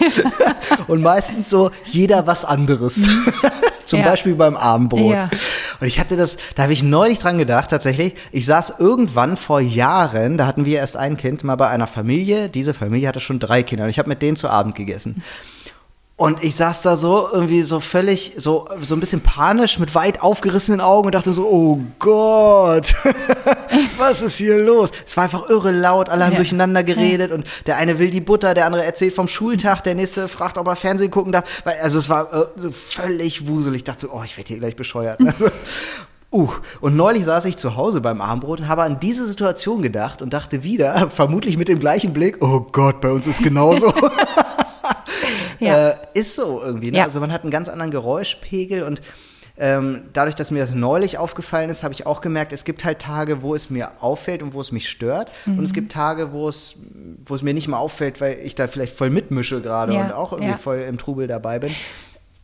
[0.87, 3.07] Und meistens so jeder was anderes.
[3.07, 3.33] Mhm.
[3.85, 4.05] Zum ja.
[4.05, 5.15] Beispiel beim Abendbrot.
[5.79, 8.13] Und ich hatte das, da habe ich neulich dran gedacht, tatsächlich.
[8.31, 12.49] Ich saß irgendwann vor Jahren, da hatten wir erst ein Kind, mal bei einer Familie.
[12.49, 15.23] Diese Familie hatte schon drei Kinder und ich habe mit denen zu Abend gegessen.
[16.19, 20.21] Und ich saß da so irgendwie so völlig, so, so ein bisschen panisch mit weit
[20.21, 22.93] aufgerissenen Augen und dachte so, oh Gott,
[23.97, 24.91] was ist hier los?
[25.07, 26.39] Es war einfach irre laut, alle haben ja.
[26.39, 27.35] durcheinander geredet ja.
[27.37, 30.67] und der eine will die Butter, der andere erzählt vom Schultag, der nächste fragt, ob
[30.67, 31.63] er Fernsehen gucken darf.
[31.81, 33.77] Also es war äh, so völlig wuselig.
[33.77, 35.21] Ich dachte so, oh, ich werde hier gleich bescheuert.
[35.25, 35.47] Also,
[36.31, 40.21] Uh, und neulich saß ich zu Hause beim Armbrot und habe an diese Situation gedacht
[40.21, 43.91] und dachte wieder, vermutlich mit dem gleichen Blick, oh Gott, bei uns ist genauso.
[45.59, 45.89] ja.
[45.89, 46.91] äh, ist so irgendwie.
[46.91, 46.99] Ne?
[46.99, 47.03] Ja.
[47.05, 49.01] Also man hat einen ganz anderen Geräuschpegel und
[49.61, 52.99] ähm, dadurch, dass mir das neulich aufgefallen ist, habe ich auch gemerkt, es gibt halt
[52.99, 55.31] Tage, wo es mir auffällt und wo es mich stört.
[55.45, 55.57] Mhm.
[55.57, 55.75] Und es mhm.
[55.75, 56.79] gibt Tage, wo es,
[57.25, 60.05] wo es mir nicht mal auffällt, weil ich da vielleicht voll mitmische gerade ja.
[60.05, 61.75] und auch irgendwie voll im Trubel dabei bin.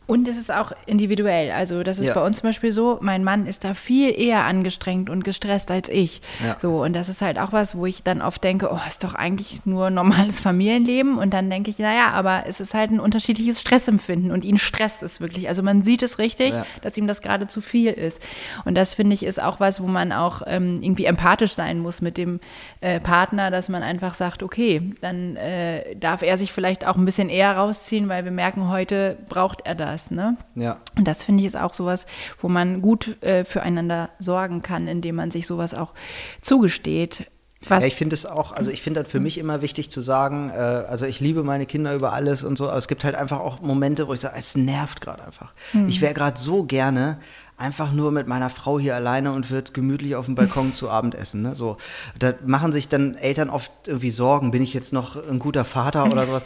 [0.06, 1.50] Und es ist auch individuell.
[1.50, 2.14] Also das ist ja.
[2.14, 5.88] bei uns zum Beispiel so, mein Mann ist da viel eher angestrengt und gestresst als
[5.88, 6.20] ich.
[6.44, 6.56] Ja.
[6.60, 9.14] So, und das ist halt auch was, wo ich dann oft denke, oh, ist doch
[9.14, 11.18] eigentlich nur normales Familienleben.
[11.18, 15.02] Und dann denke ich, naja, aber es ist halt ein unterschiedliches Stressempfinden und ihn stresst
[15.02, 15.48] es wirklich.
[15.48, 16.64] Also man sieht es richtig, ja.
[16.82, 18.22] dass ihm das gerade zu viel ist.
[18.64, 22.00] Und das finde ich ist auch was, wo man auch ähm, irgendwie empathisch sein muss
[22.00, 22.38] mit dem
[22.80, 27.04] äh, Partner, dass man einfach sagt, okay, dann äh, darf er sich vielleicht auch ein
[27.04, 30.10] bisschen eher rausziehen, weil wir merken, heute braucht er das das.
[30.10, 30.36] Ne?
[30.54, 30.78] Ja.
[30.96, 32.06] Und das finde ich ist auch sowas,
[32.40, 35.94] wo man gut äh, füreinander sorgen kann, indem man sich sowas auch
[36.42, 37.30] zugesteht.
[37.68, 37.82] Was?
[37.82, 40.50] Ja, ich finde es auch, also ich finde das für mich immer wichtig zu sagen,
[40.50, 43.40] äh, also ich liebe meine Kinder über alles und so, aber es gibt halt einfach
[43.40, 45.52] auch Momente, wo ich sage, es nervt gerade einfach.
[45.72, 45.88] Mhm.
[45.88, 47.18] Ich wäre gerade so gerne
[47.56, 51.14] einfach nur mit meiner Frau hier alleine und wird gemütlich auf dem Balkon zu Abend
[51.14, 51.40] essen.
[51.42, 51.54] Ne?
[51.54, 51.78] So,
[52.18, 56.04] da machen sich dann Eltern oft irgendwie Sorgen, bin ich jetzt noch ein guter Vater
[56.04, 56.42] oder sowas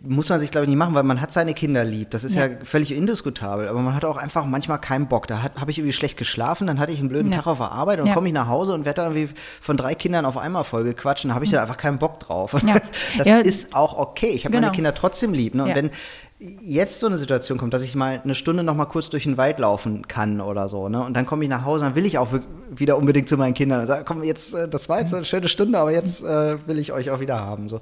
[0.00, 2.10] muss man sich, glaube ich, nicht machen, weil man hat seine Kinder lieb.
[2.10, 3.68] Das ist ja, ja völlig indiskutabel.
[3.68, 5.26] Aber man hat auch einfach manchmal keinen Bock.
[5.26, 7.38] Da habe ich irgendwie schlecht geschlafen, dann hatte ich einen blöden ja.
[7.38, 8.14] Tag auf der Arbeit und ja.
[8.14, 11.34] komme ich nach Hause und werde da irgendwie von drei Kindern auf einmal vollgequatscht und
[11.34, 12.54] habe ich da einfach keinen Bock drauf.
[13.18, 14.28] das ist auch okay.
[14.28, 14.66] Ich habe genau.
[14.66, 15.54] meine Kinder trotzdem lieb.
[15.54, 15.64] Ne?
[15.64, 15.90] Und wenn
[16.38, 19.38] jetzt so eine Situation kommt, dass ich mal eine Stunde noch mal kurz durch den
[19.38, 21.02] Wald laufen kann oder so, ne?
[21.02, 22.28] Und dann komme ich nach Hause, dann will ich auch
[22.70, 25.48] wieder unbedingt zu meinen Kindern und sage, komm, jetzt, äh, das war jetzt eine schöne
[25.48, 27.70] Stunde, aber jetzt äh, will ich euch auch wieder haben.
[27.70, 27.80] So.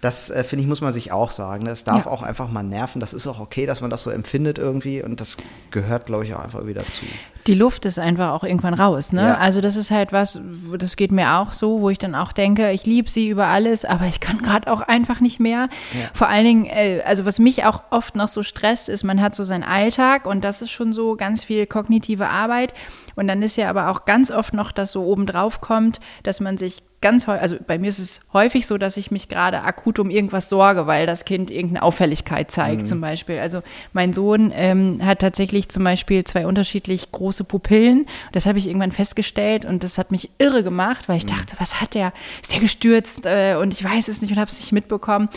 [0.00, 1.66] Das, äh, finde ich, muss man sich auch sagen.
[1.66, 2.10] Das darf ja.
[2.10, 3.00] auch einfach mal nerven.
[3.00, 5.36] Das ist auch okay, dass man das so empfindet irgendwie und das
[5.70, 7.04] gehört, glaube ich, auch einfach wieder zu
[7.46, 9.12] die Luft ist einfach auch irgendwann raus.
[9.12, 9.22] Ne?
[9.22, 9.38] Ja.
[9.38, 10.38] Also das ist halt was,
[10.78, 13.84] das geht mir auch so, wo ich dann auch denke, ich liebe sie über alles,
[13.84, 15.68] aber ich kann gerade auch einfach nicht mehr.
[15.92, 16.08] Ja.
[16.12, 19.34] Vor allen Dingen, äh, also was mich auch oft noch so stresst, ist, man hat
[19.34, 22.74] so seinen Alltag und das ist schon so ganz viel kognitive Arbeit.
[23.16, 26.58] Und dann ist ja aber auch ganz oft noch, dass so obendrauf kommt, dass man
[26.58, 29.98] sich ganz häufig, also bei mir ist es häufig so, dass ich mich gerade akut
[29.98, 32.86] um irgendwas sorge, weil das Kind irgendeine Auffälligkeit zeigt, mhm.
[32.86, 33.38] zum Beispiel.
[33.38, 38.06] Also mein Sohn ähm, hat tatsächlich zum Beispiel zwei unterschiedlich große Pupillen.
[38.32, 41.36] Das habe ich irgendwann festgestellt und das hat mich irre gemacht, weil ich mhm.
[41.36, 42.12] dachte, was hat der?
[42.42, 43.24] Ist der gestürzt?
[43.24, 45.30] Äh, und ich weiß es nicht und habe es nicht mitbekommen.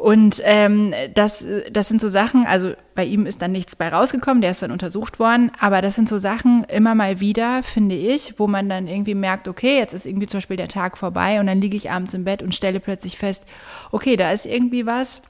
[0.00, 4.40] Und ähm, das, das sind so Sachen, also bei ihm ist dann nichts bei rausgekommen,
[4.40, 8.38] der ist dann untersucht worden, aber das sind so Sachen immer mal wieder, finde ich,
[8.38, 11.48] wo man dann irgendwie merkt, okay, jetzt ist irgendwie zum Beispiel der Tag vorbei und
[11.48, 13.44] dann liege ich abends im Bett und stelle plötzlich fest,
[13.92, 15.20] okay, da ist irgendwie was.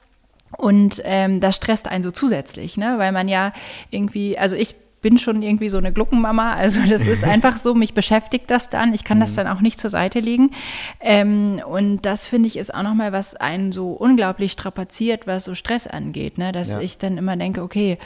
[0.57, 2.93] Und ähm, das stresst einen so zusätzlich, ne?
[2.95, 3.51] weil man ja
[3.89, 6.53] irgendwie, also ich bin schon irgendwie so eine Gluckenmama.
[6.53, 8.93] Also das ist einfach so, mich beschäftigt das dann.
[8.93, 9.37] Ich kann das mhm.
[9.37, 10.51] dann auch nicht zur Seite legen.
[10.99, 15.55] Ähm, und das finde ich ist auch nochmal, was einen so unglaublich strapaziert, was so
[15.55, 16.37] Stress angeht.
[16.37, 16.51] Ne?
[16.51, 16.79] Dass ja.
[16.79, 17.97] ich dann immer denke, okay,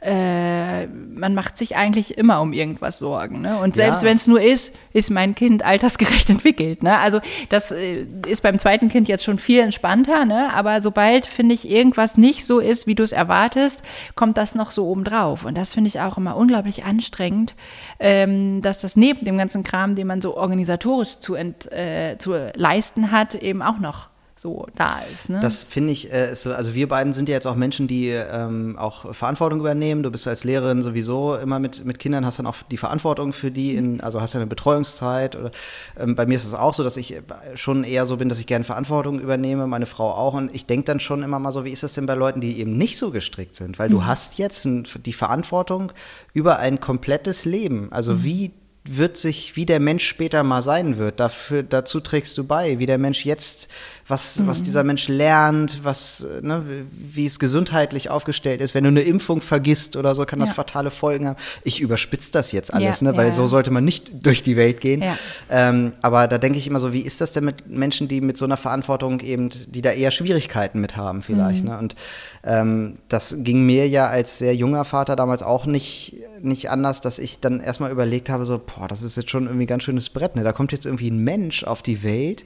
[0.00, 3.42] äh, man macht sich eigentlich immer um irgendwas Sorgen.
[3.42, 3.58] Ne?
[3.58, 4.08] Und selbst ja.
[4.08, 6.82] wenn es nur ist, ist mein Kind altersgerecht entwickelt.
[6.82, 6.98] Ne?
[6.98, 10.52] Also das äh, ist beim zweiten Kind jetzt schon viel entspannter, ne?
[10.54, 13.82] aber sobald, finde ich, irgendwas nicht so ist, wie du es erwartest,
[14.14, 15.44] kommt das noch so obendrauf.
[15.44, 17.54] Und das finde ich auch immer unglaublich anstrengend,
[17.98, 22.50] ähm, dass das neben dem ganzen Kram, den man so organisatorisch zu, ent, äh, zu
[22.54, 24.08] leisten hat, eben auch noch
[24.40, 25.28] so da ist.
[25.28, 25.38] Ne?
[25.40, 28.76] Das finde ich, äh, so, also wir beiden sind ja jetzt auch Menschen, die ähm,
[28.78, 30.02] auch Verantwortung übernehmen.
[30.02, 33.50] Du bist als Lehrerin sowieso immer mit, mit Kindern, hast dann auch die Verantwortung für
[33.50, 35.36] die, in, also hast ja eine Betreuungszeit.
[35.36, 35.50] Oder,
[35.98, 37.20] ähm, bei mir ist es auch so, dass ich
[37.54, 40.32] schon eher so bin, dass ich gerne Verantwortung übernehme, meine Frau auch.
[40.32, 42.60] Und ich denke dann schon immer mal so, wie ist das denn bei Leuten, die
[42.60, 43.78] eben nicht so gestrickt sind?
[43.78, 43.92] Weil mhm.
[43.92, 44.66] du hast jetzt
[45.04, 45.92] die Verantwortung
[46.32, 47.92] über ein komplettes Leben.
[47.92, 48.24] Also mhm.
[48.24, 48.50] wie
[48.84, 51.20] wird sich, wie der Mensch später mal sein wird.
[51.20, 53.68] Dafür, dazu trägst du bei, wie der Mensch jetzt,
[54.08, 54.46] was, mhm.
[54.46, 58.74] was dieser Mensch lernt, was, ne, wie es gesundheitlich aufgestellt ist.
[58.74, 60.54] Wenn du eine Impfung vergisst oder so, kann das ja.
[60.54, 61.36] fatale Folgen haben.
[61.62, 64.56] Ich überspitze das jetzt alles, ja, ne, weil ja, so sollte man nicht durch die
[64.56, 65.04] Welt gehen.
[65.50, 68.38] Ähm, aber da denke ich immer so, wie ist das denn mit Menschen, die mit
[68.38, 71.64] so einer Verantwortung eben, die da eher Schwierigkeiten mit haben vielleicht.
[71.64, 71.70] Mhm.
[71.70, 71.78] Ne?
[71.78, 71.96] Und
[72.44, 77.18] ähm, das ging mir ja als sehr junger Vater damals auch nicht nicht anders, dass
[77.18, 80.08] ich dann erstmal überlegt habe, so, boah, das ist jetzt schon irgendwie ein ganz schönes
[80.08, 80.36] Brett.
[80.36, 80.42] Ne?
[80.42, 82.44] Da kommt jetzt irgendwie ein Mensch auf die Welt,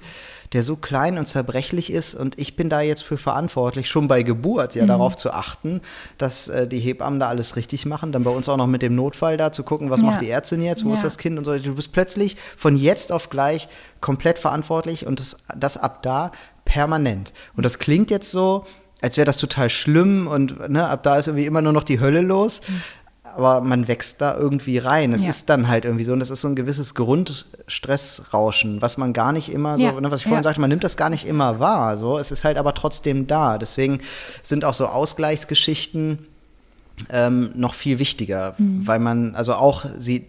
[0.53, 4.23] der so klein und zerbrechlich ist und ich bin da jetzt für verantwortlich, schon bei
[4.23, 4.89] Geburt ja mhm.
[4.89, 5.81] darauf zu achten,
[6.19, 8.13] dass äh, die Hebammen da alles richtig machen.
[8.13, 10.07] Dann bei uns auch noch mit dem Notfall da zu gucken, was ja.
[10.07, 10.95] macht die Ärztin jetzt, wo ja.
[10.95, 11.57] ist das Kind und so.
[11.59, 13.69] Du bist plötzlich von jetzt auf gleich
[14.01, 16.31] komplett verantwortlich und das, das ab da
[16.65, 17.33] permanent.
[17.57, 18.65] Und das klingt jetzt so,
[19.05, 22.01] als wäre das total schlimm und ne, ab da ist irgendwie immer nur noch die
[22.01, 22.63] Hölle los.
[22.67, 22.83] Mhm
[23.37, 25.13] aber man wächst da irgendwie rein.
[25.13, 25.31] Es ja.
[25.31, 29.33] ist dann halt irgendwie so und das ist so ein gewisses Grundstressrauschen, was man gar
[29.33, 30.01] nicht immer so, ja.
[30.01, 30.43] ne, was ich vorhin ja.
[30.45, 31.99] sagte, man nimmt das gar nicht immer wahr.
[31.99, 33.59] So, es ist halt aber trotzdem da.
[33.59, 34.01] Deswegen
[34.43, 36.21] sind auch so Ausgleichsgeschichten
[37.11, 38.87] ähm, noch viel wichtiger, mhm.
[38.87, 40.27] weil man also auch sie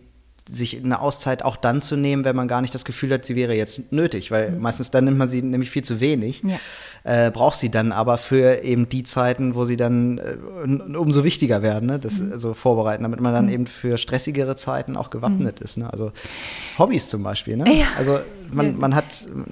[0.47, 3.36] sich eine Auszeit auch dann zu nehmen, wenn man gar nicht das Gefühl hat, sie
[3.36, 4.62] wäre jetzt nötig, weil mhm.
[4.62, 6.58] meistens dann nimmt man sie nämlich viel zu wenig, ja.
[7.03, 11.63] äh, braucht sie dann aber für eben die Zeiten, wo sie dann äh, umso wichtiger
[11.63, 11.97] werden, ne?
[11.97, 12.31] das mhm.
[12.31, 13.53] also vorbereiten, damit man dann mhm.
[13.53, 15.65] eben für stressigere Zeiten auch gewappnet mhm.
[15.65, 15.77] ist.
[15.77, 15.91] Ne?
[15.91, 16.12] Also
[16.77, 17.58] Hobbys zum Beispiel.
[17.58, 17.79] Ne?
[17.79, 17.88] Ja.
[17.97, 18.19] Also
[18.51, 19.05] man, man hat,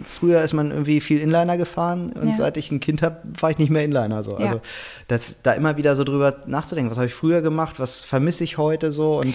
[0.05, 2.35] früher ist man irgendwie viel Inliner gefahren und ja.
[2.35, 4.23] seit ich ein Kind habe, fahre ich nicht mehr Inliner.
[4.23, 4.35] So.
[4.35, 4.61] Also
[5.07, 8.59] das, da immer wieder so drüber nachzudenken, was habe ich früher gemacht, was vermisse ich
[8.59, 9.33] heute so und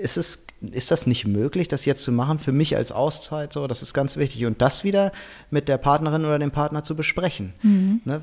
[0.00, 3.52] ist es ist das nicht möglich, das jetzt zu machen für mich als Auszeit?
[3.52, 4.44] So, das ist ganz wichtig.
[4.44, 5.10] Und das wieder
[5.50, 7.54] mit der Partnerin oder dem Partner zu besprechen.
[7.62, 8.00] Mhm.
[8.04, 8.20] Ne?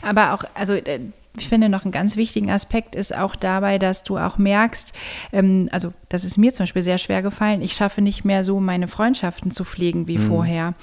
[0.00, 1.00] Aber auch, also äh,
[1.36, 4.92] ich finde noch einen ganz wichtigen Aspekt ist auch dabei, dass du auch merkst,
[5.32, 8.60] ähm, also das ist mir zum Beispiel sehr schwer gefallen, ich schaffe nicht mehr so
[8.60, 10.26] meine Freundschaften zu pflegen wie mhm.
[10.26, 10.74] vorher.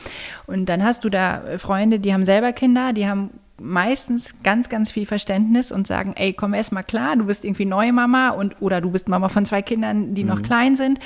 [0.46, 4.92] Und dann hast du da Freunde, die haben selber Kinder, die haben meistens ganz, ganz
[4.92, 8.56] viel Verständnis und sagen, ey, komm erst mal klar, du bist irgendwie neue Mama und
[8.62, 10.30] oder du bist Mama von zwei Kindern, die mhm.
[10.30, 11.00] noch klein sind.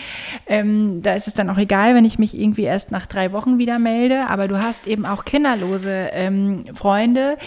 [0.48, 3.60] Ähm, da ist es dann auch egal, wenn ich mich irgendwie erst nach drei Wochen
[3.60, 7.38] wieder melde, aber du hast eben auch kinderlose ähm, Freunde,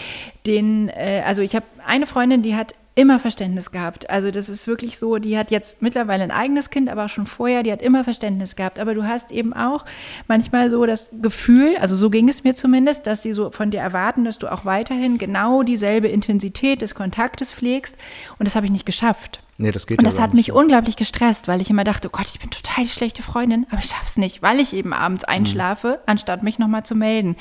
[0.45, 4.09] denen, äh, also ich habe eine Freundin, die hat immer Verständnis gehabt.
[4.09, 7.25] Also das ist wirklich so, die hat jetzt mittlerweile ein eigenes Kind, aber auch schon
[7.25, 8.79] vorher, die hat immer Verständnis gehabt.
[8.79, 9.85] Aber du hast eben auch
[10.27, 13.79] manchmal so das Gefühl, also so ging es mir zumindest, dass sie so von dir
[13.79, 17.95] erwarten, dass du auch weiterhin genau dieselbe Intensität des Kontaktes pflegst.
[18.37, 19.41] Und das habe ich nicht geschafft.
[19.57, 20.59] Nee, das geht Und das hat mich so.
[20.59, 23.81] unglaublich gestresst, weil ich immer dachte, oh Gott, ich bin total die schlechte Freundin, aber
[23.81, 26.03] ich schaff's nicht, weil ich eben abends einschlafe, mhm.
[26.05, 27.35] anstatt mich nochmal zu melden.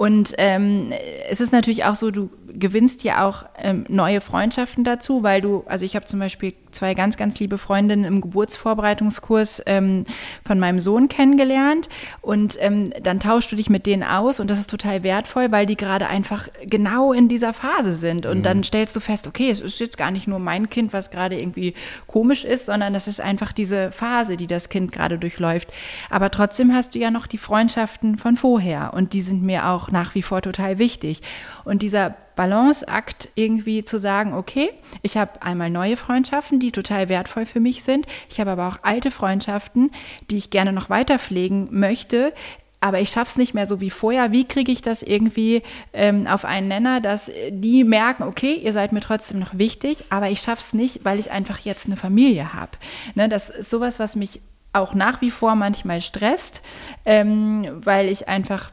[0.00, 0.94] Und ähm,
[1.28, 5.64] es ist natürlich auch so, du gewinnst ja auch ähm, neue Freundschaften dazu, weil du,
[5.66, 10.04] also ich habe zum Beispiel zwei ganz, ganz liebe Freundinnen im Geburtsvorbereitungskurs ähm,
[10.46, 11.88] von meinem Sohn kennengelernt
[12.20, 15.66] und ähm, dann tauschst du dich mit denen aus und das ist total wertvoll, weil
[15.66, 18.42] die gerade einfach genau in dieser Phase sind und mhm.
[18.42, 21.38] dann stellst du fest, okay, es ist jetzt gar nicht nur mein Kind, was gerade
[21.38, 21.74] irgendwie
[22.06, 25.68] komisch ist, sondern das ist einfach diese Phase, die das Kind gerade durchläuft.
[26.08, 29.90] Aber trotzdem hast du ja noch die Freundschaften von vorher und die sind mir auch
[29.90, 31.20] nach wie vor total wichtig.
[31.64, 34.70] Und dieser Balanceakt irgendwie zu sagen, okay,
[35.02, 38.06] ich habe einmal neue Freundschaften, die total wertvoll für mich sind.
[38.28, 39.90] Ich habe aber auch alte Freundschaften,
[40.30, 42.32] die ich gerne noch weiter pflegen möchte,
[42.80, 44.32] aber ich schaffe es nicht mehr so wie vorher.
[44.32, 48.92] Wie kriege ich das irgendwie ähm, auf einen Nenner, dass die merken, okay, ihr seid
[48.92, 52.54] mir trotzdem noch wichtig, aber ich schaffe es nicht, weil ich einfach jetzt eine Familie
[52.54, 52.72] habe.
[53.14, 54.40] Ne, das ist sowas, was mich
[54.72, 56.62] auch nach wie vor manchmal stresst,
[57.04, 58.70] ähm, weil ich einfach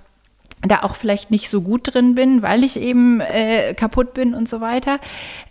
[0.61, 4.49] da auch vielleicht nicht so gut drin bin, weil ich eben äh, kaputt bin und
[4.49, 4.99] so weiter.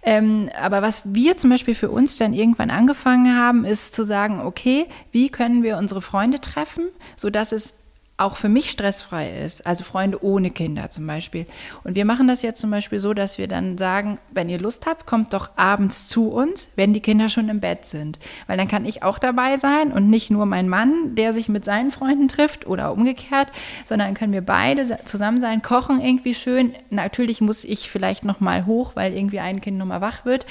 [0.03, 4.41] Ähm, aber was wir zum Beispiel für uns dann irgendwann angefangen haben, ist zu sagen,
[4.41, 7.86] okay, wie können wir unsere Freunde treffen, sodass es
[8.19, 11.45] auch für mich stressfrei ist, also Freunde ohne Kinder zum Beispiel.
[11.85, 14.87] Und wir machen das jetzt zum Beispiel so, dass wir dann sagen, wenn ihr Lust
[14.87, 18.19] habt, kommt doch abends zu uns, wenn die Kinder schon im Bett sind.
[18.47, 21.67] Weil dann kann ich auch dabei sein und nicht nur mein Mann, der sich mit
[21.67, 23.49] seinen Freunden trifft oder umgekehrt,
[23.85, 26.73] sondern können wir beide zusammen sein, kochen irgendwie schön.
[26.89, 30.47] Natürlich muss ich vielleicht noch mal hoch, weil irgendwie ein Kind noch mal wach wird.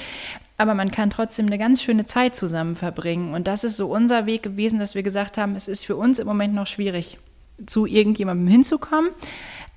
[0.56, 3.34] Aber man kann trotzdem eine ganz schöne Zeit zusammen verbringen.
[3.34, 6.20] Und das ist so unser Weg gewesen, dass wir gesagt haben, es ist für uns
[6.20, 7.18] im Moment noch schwierig
[7.64, 9.10] zu irgendjemandem hinzukommen.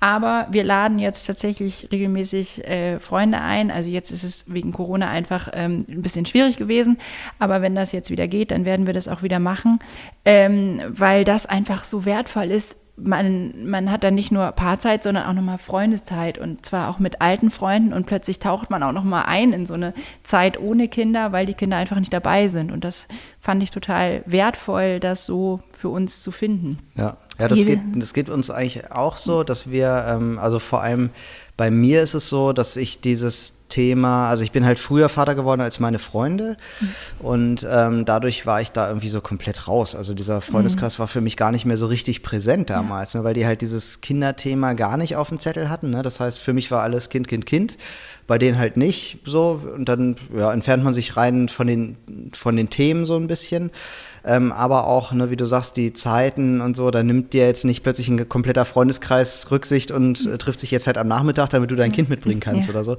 [0.02, 3.70] Aber wir laden jetzt tatsächlich regelmäßig äh, Freunde ein.
[3.70, 6.96] Also jetzt ist es wegen Corona einfach ähm, ein bisschen schwierig gewesen.
[7.38, 9.78] Aber wenn das jetzt wieder geht, dann werden wir das auch wieder machen,
[10.24, 15.24] ähm, weil das einfach so wertvoll ist, man, man hat dann nicht nur Paarzeit, sondern
[15.24, 19.24] auch nochmal Freundeszeit und zwar auch mit alten Freunden und plötzlich taucht man auch nochmal
[19.26, 22.70] ein in so eine Zeit ohne Kinder, weil die Kinder einfach nicht dabei sind.
[22.70, 23.06] Und das
[23.38, 26.78] fand ich total wertvoll, das so für uns zu finden.
[26.94, 30.82] Ja, ja das, geht, das geht uns eigentlich auch so, dass wir, ähm, also vor
[30.82, 31.10] allem
[31.56, 35.34] bei mir ist es so, dass ich dieses Thema, also ich bin halt früher Vater
[35.34, 36.88] geworden als meine Freunde mhm.
[37.20, 39.94] und ähm, dadurch war ich da irgendwie so komplett raus.
[39.94, 41.00] Also dieser Freundeskreis mhm.
[41.00, 43.20] war für mich gar nicht mehr so richtig präsent damals, ja.
[43.20, 45.90] ne, weil die halt dieses Kinderthema gar nicht auf dem Zettel hatten.
[45.90, 46.02] Ne?
[46.02, 47.78] Das heißt, für mich war alles Kind, Kind, Kind,
[48.26, 49.62] bei denen halt nicht so.
[49.74, 51.96] Und dann ja, entfernt man sich rein von den,
[52.34, 53.70] von den Themen so ein bisschen
[54.24, 57.64] ähm, aber auch, ne, wie du sagst, die Zeiten und so, da nimmt dir jetzt
[57.64, 61.70] nicht plötzlich ein kompletter Freundeskreis Rücksicht und äh, trifft sich jetzt halt am Nachmittag, damit
[61.70, 62.74] du dein Kind mitbringen kannst ja.
[62.74, 62.96] oder so.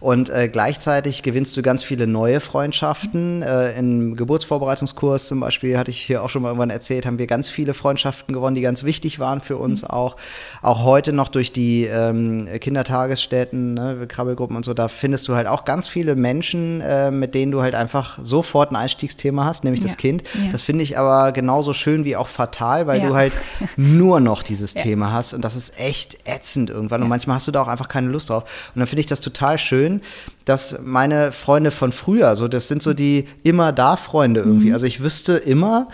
[0.00, 3.42] Und äh, gleichzeitig gewinnst du ganz viele neue Freundschaften.
[3.42, 7.26] Äh, Im Geburtsvorbereitungskurs zum Beispiel, hatte ich hier auch schon mal irgendwann erzählt, haben wir
[7.26, 9.88] ganz viele Freundschaften gewonnen, die ganz wichtig waren für uns mhm.
[9.88, 10.16] auch.
[10.60, 15.46] Auch heute noch durch die ähm, Kindertagesstätten, ne, Krabbelgruppen und so, da findest du halt
[15.46, 19.80] auch ganz viele Menschen, äh, mit denen du halt einfach sofort ein Einstiegsthema hast, nämlich
[19.80, 19.86] ja.
[19.86, 20.22] das Kind.
[20.34, 20.52] Ja.
[20.52, 23.08] Das finde ich aber genauso schön wie auch fatal, weil ja.
[23.08, 23.32] du halt
[23.76, 24.74] nur noch dieses.
[24.82, 27.88] Thema hast und das ist echt ätzend irgendwann und manchmal hast du da auch einfach
[27.88, 28.44] keine Lust drauf.
[28.74, 30.01] Und dann finde ich das total schön,
[30.44, 34.68] dass meine Freunde von früher, so das sind so die immer da Freunde irgendwie.
[34.68, 34.74] Mhm.
[34.74, 35.88] Also ich wüsste immer,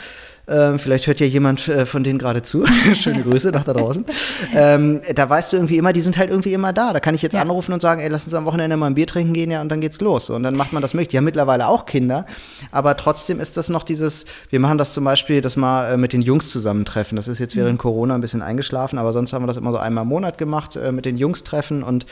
[0.48, 2.64] ähm, vielleicht hört ja jemand äh, von denen gerade zu.
[2.94, 4.06] Schöne Grüße nach da draußen.
[4.54, 6.94] Ähm, da weißt du irgendwie immer, die sind halt irgendwie immer da.
[6.94, 7.42] Da kann ich jetzt ja.
[7.42, 9.68] anrufen und sagen, ey, lass uns am Wochenende mal ein Bier trinken gehen, ja, und
[9.68, 10.30] dann geht's los.
[10.30, 11.08] Und dann macht man das möglich.
[11.08, 12.24] Die haben mittlerweile auch Kinder,
[12.72, 16.14] aber trotzdem ist das noch dieses, wir machen das zum Beispiel, das mal äh, mit
[16.14, 17.16] den Jungs zusammentreffen.
[17.16, 17.78] Das ist jetzt während mhm.
[17.78, 20.76] Corona ein bisschen eingeschlafen, aber sonst haben wir das immer so einmal im Monat gemacht,
[20.76, 22.06] äh, mit den Jungs treffen und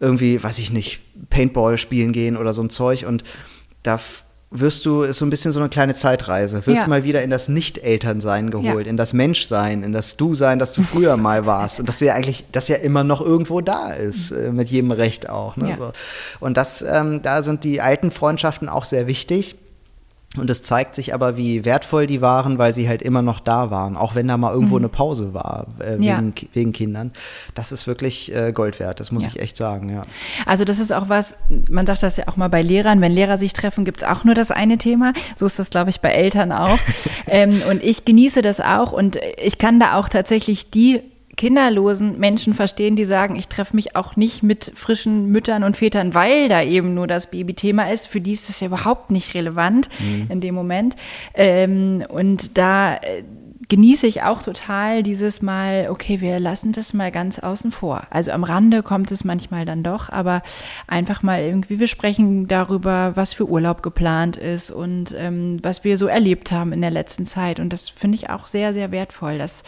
[0.00, 3.06] irgendwie, weiß ich nicht, Paintball spielen gehen oder so ein Zeug.
[3.06, 3.24] Und
[3.82, 3.98] da
[4.50, 6.88] wirst du, ist so ein bisschen so eine kleine Zeitreise, wirst ja.
[6.88, 8.90] mal wieder in das Nicht-Elternsein geholt, ja.
[8.90, 11.80] in das Menschsein, in das Du-Sein, das du früher mal warst.
[11.80, 15.28] Und das ja eigentlich, das ja immer noch irgendwo da ist, äh, mit jedem Recht
[15.28, 15.56] auch.
[15.56, 15.70] Ne?
[15.70, 15.76] Ja.
[15.76, 15.92] So.
[16.38, 19.56] Und das, ähm, da sind die alten Freundschaften auch sehr wichtig.
[20.36, 23.70] Und es zeigt sich aber, wie wertvoll die waren, weil sie halt immer noch da
[23.70, 24.82] waren, auch wenn da mal irgendwo mhm.
[24.82, 26.18] eine Pause war äh, ja.
[26.18, 27.12] wegen, wegen, Kindern.
[27.54, 29.28] Das ist wirklich äh, Gold wert, das muss ja.
[29.28, 30.02] ich echt sagen, ja.
[30.44, 31.36] Also das ist auch was,
[31.70, 34.24] man sagt das ja auch mal bei Lehrern, wenn Lehrer sich treffen, gibt es auch
[34.24, 35.12] nur das eine Thema.
[35.36, 36.78] So ist das, glaube ich, bei Eltern auch.
[37.28, 41.00] ähm, und ich genieße das auch und ich kann da auch tatsächlich die
[41.36, 46.14] kinderlosen Menschen verstehen, die sagen, ich treffe mich auch nicht mit frischen Müttern und Vätern,
[46.14, 48.06] weil da eben nur das Babythema ist.
[48.06, 50.26] Für die ist das ja überhaupt nicht relevant mhm.
[50.30, 50.96] in dem Moment.
[51.34, 53.22] Ähm, und da äh,
[53.68, 58.06] genieße ich auch total dieses Mal, okay, wir lassen das mal ganz außen vor.
[58.10, 60.42] Also am Rande kommt es manchmal dann doch, aber
[60.86, 65.98] einfach mal irgendwie, wir sprechen darüber, was für Urlaub geplant ist und ähm, was wir
[65.98, 67.60] so erlebt haben in der letzten Zeit.
[67.60, 69.38] Und das finde ich auch sehr, sehr wertvoll.
[69.38, 69.62] Das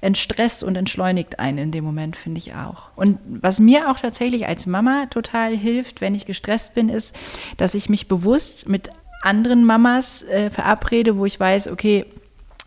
[0.00, 2.90] entstresst und entschleunigt einen in dem Moment, finde ich auch.
[2.96, 7.14] Und was mir auch tatsächlich als Mama total hilft, wenn ich gestresst bin, ist,
[7.56, 8.90] dass ich mich bewusst mit
[9.22, 12.06] anderen Mamas äh, verabrede, wo ich weiß, okay,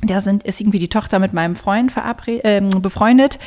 [0.07, 1.91] da sind, ist irgendwie die Tochter mit meinem Freund
[2.27, 3.39] äh, befreundet,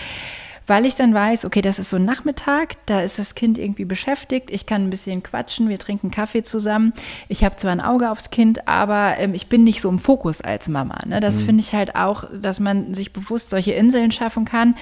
[0.67, 3.85] weil ich dann weiß, okay, das ist so ein Nachmittag, da ist das Kind irgendwie
[3.85, 6.93] beschäftigt, ich kann ein bisschen quatschen, wir trinken Kaffee zusammen.
[7.29, 10.41] Ich habe zwar ein Auge aufs Kind, aber ähm, ich bin nicht so im Fokus
[10.41, 10.99] als Mama.
[11.07, 11.21] Ne?
[11.21, 11.47] Das mhm.
[11.47, 14.75] finde ich halt auch, dass man sich bewusst solche Inseln schaffen kann,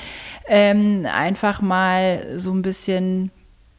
[0.48, 3.30] ähm, einfach mal so ein bisschen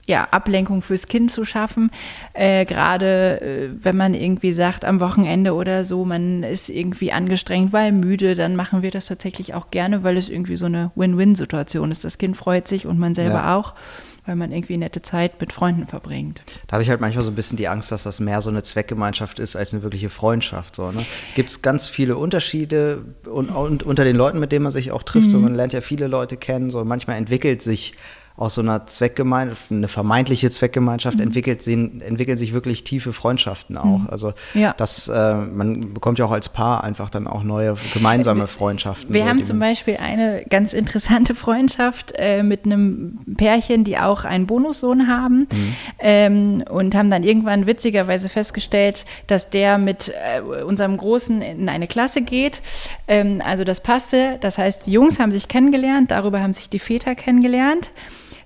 [0.08, 1.92] ja, Ablenkung fürs Kind zu schaffen.
[2.34, 7.74] Äh, Gerade äh, wenn man irgendwie sagt, am Wochenende oder so, man ist irgendwie angestrengt,
[7.74, 11.92] weil müde, dann machen wir das tatsächlich auch gerne, weil es irgendwie so eine Win-Win-Situation
[11.92, 12.04] ist.
[12.04, 13.56] Das Kind freut sich und man selber ja.
[13.56, 13.74] auch
[14.26, 16.44] weil man irgendwie nette Zeit mit Freunden verbringt.
[16.68, 18.64] Da habe ich halt manchmal so ein bisschen die Angst, dass das mehr so eine
[18.64, 20.76] Zweckgemeinschaft ist als eine wirkliche Freundschaft.
[20.76, 21.06] So, ne?
[21.36, 25.04] Gibt es ganz viele Unterschiede und, und, unter den Leuten, mit denen man sich auch
[25.04, 25.28] trifft.
[25.28, 25.32] Mhm.
[25.32, 26.70] So, man lernt ja viele Leute kennen.
[26.72, 27.94] So, manchmal entwickelt sich
[28.38, 31.24] aus so einer Zweckgemeinschaft, eine vermeintliche Zweckgemeinschaft, mhm.
[31.24, 34.00] entwickelt entwickeln sich wirklich tiefe Freundschaften auch.
[34.00, 34.08] Mhm.
[34.10, 34.74] Also ja.
[34.76, 39.14] das, äh, man bekommt ja auch als Paar einfach dann auch neue gemeinsame Freundschaften.
[39.14, 44.26] Wir so, haben zum Beispiel eine ganz interessante Freundschaft äh, mit einem Pärchen, die auch
[44.26, 45.76] einen Bonussohn haben mhm.
[46.00, 51.88] ähm, und haben dann irgendwann witzigerweise festgestellt, dass der mit äh, unserem Großen in eine
[51.88, 52.62] Klasse geht.
[53.08, 54.38] Ähm, also das passte.
[54.42, 57.92] Das heißt, die Jungs haben sich kennengelernt, darüber haben sich die Väter kennengelernt.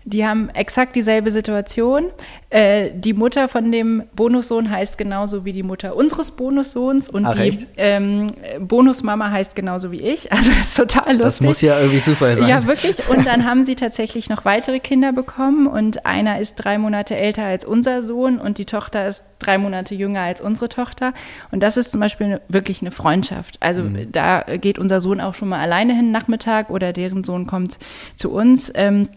[0.06, 2.06] Die haben exakt dieselbe Situation.
[2.50, 7.36] Äh, die Mutter von dem Bonussohn heißt genauso wie die Mutter unseres Bonussohns und Ach,
[7.36, 8.28] die ähm,
[8.60, 10.30] Bonusmama heißt genauso wie ich.
[10.40, 11.22] Also das ist total lustig.
[11.22, 12.48] Das muss ja irgendwie Zufall sein.
[12.48, 13.08] Ja, wirklich.
[13.10, 17.44] Und dann haben sie tatsächlich noch weitere Kinder bekommen und einer ist drei Monate älter
[17.44, 21.14] als unser Sohn und die Tochter ist drei Monate jünger als unsere Tochter.
[21.52, 23.58] Und das ist zum Beispiel eine, wirklich eine Freundschaft.
[23.60, 24.12] Also mhm.
[24.14, 27.80] da geht unser Sohn auch schon mal alleine hin Nachmittag oder deren Sohn kommt
[28.16, 28.72] zu uns.
[28.76, 29.10] Ähm,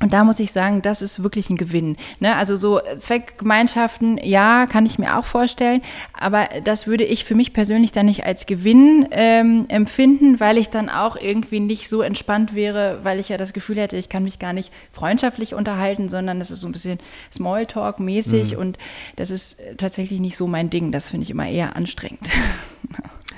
[0.00, 1.96] und da muss ich sagen, das ist wirklich ein Gewinn.
[2.20, 2.34] Ne?
[2.34, 5.82] Also so Zweckgemeinschaften, ja, kann ich mir auch vorstellen,
[6.14, 10.70] aber das würde ich für mich persönlich dann nicht als Gewinn ähm, empfinden, weil ich
[10.70, 14.24] dann auch irgendwie nicht so entspannt wäre, weil ich ja das Gefühl hätte, ich kann
[14.24, 16.98] mich gar nicht freundschaftlich unterhalten, sondern das ist so ein bisschen
[17.30, 18.58] Smalltalk-mäßig mhm.
[18.58, 18.78] und
[19.16, 20.92] das ist tatsächlich nicht so mein Ding.
[20.92, 22.20] Das finde ich immer eher anstrengend.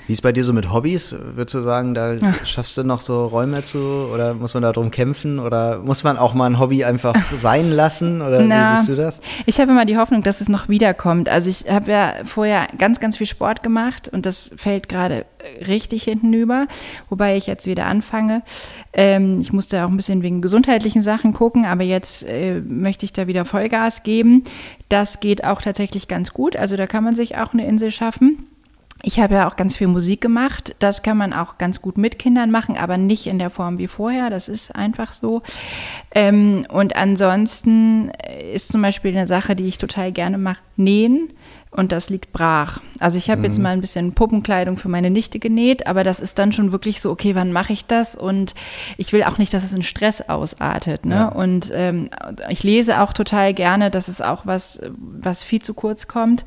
[0.05, 1.15] Wie ist bei dir so mit Hobbys?
[1.35, 2.45] Würdest du sagen, da Ach.
[2.45, 6.17] schaffst du noch so Räume zu oder muss man da drum kämpfen oder muss man
[6.17, 9.21] auch mal ein Hobby einfach sein lassen oder Na, wie siehst du das?
[9.45, 11.29] Ich habe immer die Hoffnung, dass es noch wiederkommt.
[11.29, 15.25] Also ich habe ja vorher ganz, ganz viel Sport gemacht und das fällt gerade
[15.65, 16.67] richtig hintenüber,
[17.09, 18.43] wobei ich jetzt wieder anfange.
[18.91, 23.13] Ähm, ich musste auch ein bisschen wegen gesundheitlichen Sachen gucken, aber jetzt äh, möchte ich
[23.13, 24.43] da wieder Vollgas geben.
[24.89, 26.57] Das geht auch tatsächlich ganz gut.
[26.57, 28.47] Also da kann man sich auch eine Insel schaffen.
[29.05, 30.77] Ich habe ja auch ganz viel Musik gemacht.
[30.79, 33.87] Das kann man auch ganz gut mit Kindern machen, aber nicht in der Form wie
[33.87, 34.29] vorher.
[34.29, 35.41] Das ist einfach so.
[36.15, 38.11] Ähm, und ansonsten
[38.53, 41.33] ist zum Beispiel eine Sache, die ich total gerne mache, nähen
[41.73, 42.79] und das liegt brach.
[42.99, 43.45] Also ich habe mhm.
[43.45, 47.01] jetzt mal ein bisschen Puppenkleidung für meine Nichte genäht, aber das ist dann schon wirklich
[47.01, 48.15] so, okay, wann mache ich das?
[48.15, 48.53] Und
[48.97, 51.05] ich will auch nicht, dass es in Stress ausartet.
[51.05, 51.15] Ne?
[51.15, 51.27] Ja.
[51.29, 52.09] Und ähm,
[52.49, 56.45] ich lese auch total gerne, das ist auch was, was viel zu kurz kommt.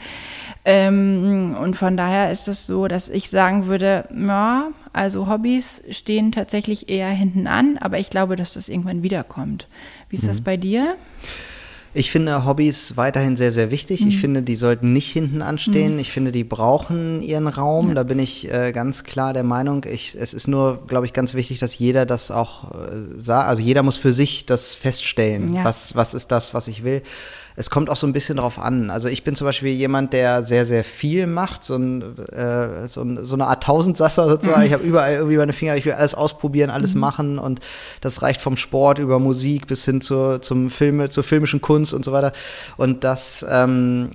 [0.64, 6.32] Ähm, und von daher ist es so, dass ich sagen würde, ja, also Hobbys stehen
[6.32, 9.68] tatsächlich eher hinten an, aber ich glaube, dass das irgendwann wiederkommt.
[10.08, 10.28] Wie ist mhm.
[10.28, 10.96] das bei dir?
[11.96, 14.02] Ich finde Hobbys weiterhin sehr, sehr wichtig.
[14.02, 14.08] Mhm.
[14.08, 15.94] Ich finde, die sollten nicht hinten anstehen.
[15.94, 15.98] Mhm.
[15.98, 17.88] Ich finde, die brauchen ihren Raum.
[17.88, 17.94] Ja.
[17.94, 19.84] Da bin ich äh, ganz klar der Meinung.
[19.90, 22.76] Ich, es ist nur, glaube ich, ganz wichtig, dass jeder das auch äh,
[23.16, 23.44] sah.
[23.44, 25.54] Also jeder muss für sich das feststellen.
[25.54, 25.64] Ja.
[25.64, 27.02] Was, was ist das, was ich will?
[27.56, 28.90] Es kommt auch so ein bisschen drauf an.
[28.90, 33.02] Also ich bin zum Beispiel jemand, der sehr, sehr viel macht, so, ein, äh, so,
[33.02, 34.60] ein, so eine Art Tausendsasser sozusagen.
[34.60, 34.66] Mhm.
[34.66, 37.00] Ich habe überall irgendwie meine Finger, ich will alles ausprobieren, alles mhm.
[37.00, 37.60] machen und
[38.02, 42.04] das reicht vom Sport über Musik bis hin zur, zum Filme, zur filmischen Kunst und
[42.04, 42.32] so weiter.
[42.76, 44.10] Und das ähm,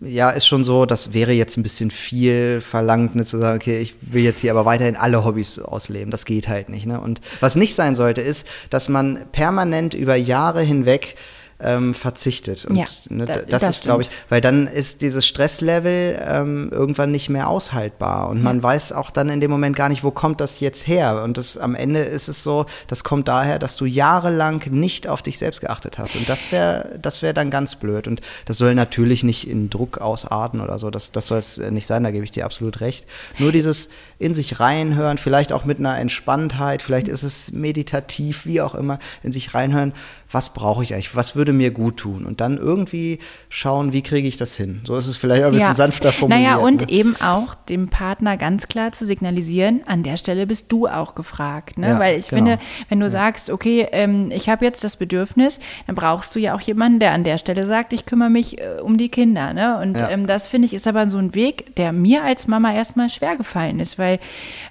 [0.00, 3.78] ja, ist schon so, das wäre jetzt ein bisschen viel verlangt, ne, zu sagen, okay,
[3.80, 6.10] ich will jetzt hier aber weiterhin alle Hobbys ausleben.
[6.10, 6.86] Das geht halt nicht.
[6.86, 7.00] Ne?
[7.00, 11.16] Und was nicht sein sollte, ist, dass man permanent über Jahre hinweg
[11.60, 12.64] ähm, verzichtet.
[12.66, 16.68] Und Ja, ne, da- das, das ist, glaube ich, weil dann ist dieses Stresslevel ähm,
[16.70, 18.28] irgendwann nicht mehr aushaltbar.
[18.28, 21.22] Und man weiß auch dann in dem Moment gar nicht, wo kommt das jetzt her.
[21.22, 25.22] Und das, am Ende ist es so, das kommt daher, dass du jahrelang nicht auf
[25.22, 26.16] dich selbst geachtet hast.
[26.16, 28.06] Und das wäre das wär dann ganz blöd.
[28.06, 30.90] Und das soll natürlich nicht in Druck ausarten oder so.
[30.90, 33.06] Das, das soll es nicht sein, da gebe ich dir absolut recht.
[33.38, 33.88] Nur dieses
[34.18, 38.98] in sich reinhören, vielleicht auch mit einer Entspanntheit, vielleicht ist es meditativ, wie auch immer,
[39.22, 39.92] in sich reinhören,
[40.30, 42.26] was brauche ich eigentlich, was würde mir gut tun?
[42.26, 44.80] Und dann irgendwie schauen, wie kriege ich das hin?
[44.84, 46.44] So ist es vielleicht auch ein bisschen sanfter formuliert.
[46.44, 46.88] Naja, und ne?
[46.88, 51.78] eben auch dem Partner ganz klar zu signalisieren, an der Stelle bist du auch gefragt.
[51.78, 51.88] Ne?
[51.88, 52.44] Ja, Weil ich genau.
[52.44, 52.58] finde,
[52.88, 56.60] wenn du sagst, okay, ähm, ich habe jetzt das Bedürfnis, dann brauchst du ja auch
[56.60, 59.52] jemanden, der an der Stelle sagt, ich kümmere mich äh, um die Kinder.
[59.52, 59.78] Ne?
[59.80, 60.10] Und Ja.
[60.10, 63.36] ähm, das finde ich ist aber so ein Weg, der mir als Mama erstmal schwer
[63.36, 64.05] gefallen ist, weil,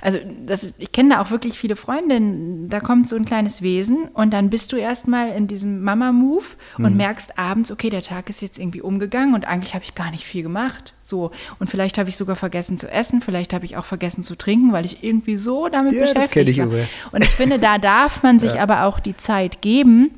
[0.01, 4.09] also das ich kenne da auch wirklich viele Freundinnen, da kommt so ein kleines Wesen
[4.13, 6.45] und dann bist du erstmal in diesem Mama-Move
[6.77, 6.97] und Mhm.
[6.97, 10.25] merkst abends, okay, der Tag ist jetzt irgendwie umgegangen und eigentlich habe ich gar nicht
[10.25, 10.93] viel gemacht.
[11.03, 14.35] So, und vielleicht habe ich sogar vergessen zu essen, vielleicht habe ich auch vergessen zu
[14.35, 16.67] trinken, weil ich irgendwie so damit Ja, das beschäftigt ich war.
[17.11, 20.11] Und ich finde, da darf man sich aber auch die Zeit geben,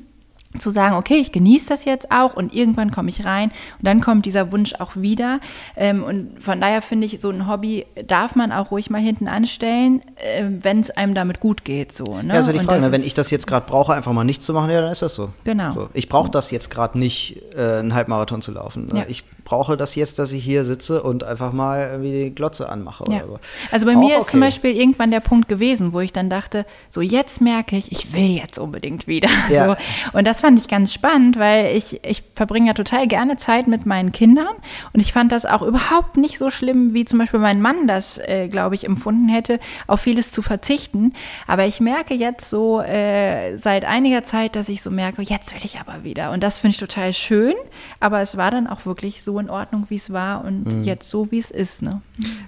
[0.60, 3.50] zu sagen, okay, ich genieße das jetzt auch und irgendwann komme ich rein
[3.80, 5.40] und dann kommt dieser Wunsch auch wieder.
[5.76, 9.28] Ähm, und von daher finde ich, so ein Hobby darf man auch ruhig mal hinten
[9.28, 11.92] anstellen, äh, wenn es einem damit gut geht.
[11.92, 12.34] So, ne?
[12.34, 12.92] Ja, ja die Frage, ne?
[12.92, 15.16] wenn ich das jetzt gerade brauche, einfach mal nichts zu machen, ja, dann ist das
[15.16, 15.30] so.
[15.44, 15.72] Genau.
[15.72, 15.90] So.
[15.94, 18.88] Ich brauche das jetzt gerade nicht, äh, einen Halbmarathon zu laufen.
[18.88, 19.00] Ne?
[19.00, 19.06] Ja.
[19.08, 23.06] Ich brauche das jetzt, dass ich hier sitze und einfach mal irgendwie die Glotze anmache
[23.08, 23.20] Ja.
[23.20, 23.40] oder so.
[23.72, 24.42] Also bei Auch mir ist zum.
[24.42, 28.28] Beispiel irgendwann der Punkt gewesen, wo ich dann dachte, so jetzt merke ich, ich will
[28.28, 29.30] jetzt unbedingt wieder.
[29.50, 29.68] Ja.
[29.68, 30.18] So.
[30.18, 33.86] Und das fand ich ganz spannend, weil ich, ich verbringe ja total gerne Zeit mit
[33.86, 34.54] meinen Kindern
[34.92, 38.18] und ich fand das auch überhaupt nicht so schlimm, wie zum Beispiel mein Mann das,
[38.18, 41.14] äh, glaube ich, empfunden hätte, auf vieles zu verzichten.
[41.48, 45.62] Aber ich merke jetzt so äh, seit einiger Zeit, dass ich so merke, jetzt will
[45.64, 46.32] ich aber wieder.
[46.32, 47.56] Und das finde ich total schön,
[48.02, 50.84] aber es war dann auch wirklich so in Ordnung, wie es war und Mhm.
[50.84, 51.82] jetzt so, wie es ist.
[51.82, 52.02] Ne?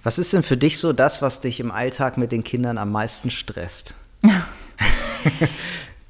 [0.04, 2.92] Was ist denn für dich so das, was dich im Alltag mit den Kindern am
[2.92, 3.96] meisten stresst?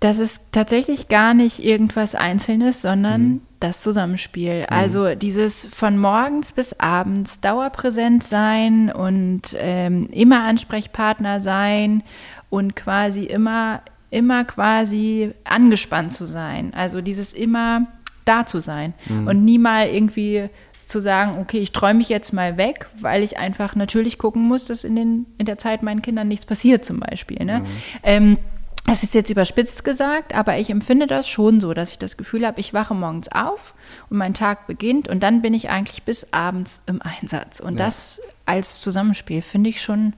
[0.01, 4.65] Das ist tatsächlich gar nicht irgendwas Einzelnes, sondern das Zusammenspiel.
[4.69, 12.01] Also dieses von morgens bis abends dauerpräsent sein und ähm, immer Ansprechpartner sein
[12.49, 16.71] und quasi immer, immer quasi angespannt zu sein.
[16.73, 17.85] Also dieses immer
[18.23, 18.93] da zu sein
[19.25, 20.49] und nie mal irgendwie
[20.89, 24.65] zu sagen, okay, ich träume mich jetzt mal weg, weil ich einfach natürlich gucken muss,
[24.65, 27.45] dass in, den, in der Zeit meinen Kindern nichts passiert zum Beispiel.
[27.45, 27.63] Ne?
[28.03, 28.37] Ähm,
[28.85, 32.45] das ist jetzt überspitzt gesagt, aber ich empfinde das schon so, dass ich das Gefühl
[32.45, 33.75] habe, ich wache morgens auf
[34.09, 37.59] und mein Tag beginnt und dann bin ich eigentlich bis abends im Einsatz.
[37.59, 37.85] Und Ja.
[37.85, 40.13] das als Zusammenspiel finde ich schon,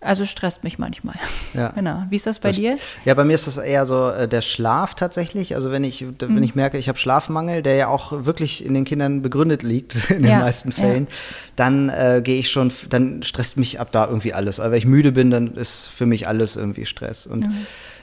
[0.00, 1.16] also stresst mich manchmal.
[1.54, 1.68] Ja.
[1.74, 2.04] Genau.
[2.10, 2.78] Wie ist das bei Das- dir?
[3.04, 5.54] Ja, bei mir ist das eher so äh, der Schlaf tatsächlich.
[5.54, 6.14] Also wenn ich, Mhm.
[6.20, 9.94] wenn ich merke, ich habe Schlafmangel, der ja auch wirklich in den Kindern begründet liegt,
[10.10, 10.76] in den Ja, meisten ja.
[10.76, 11.08] Fällen,
[11.56, 14.58] dann äh, gehe ich schon, dann stresst mich ab da irgendwie alles.
[14.60, 17.26] Aber wenn ich müde bin, dann ist für mich alles irgendwie Stress.
[17.26, 17.46] Und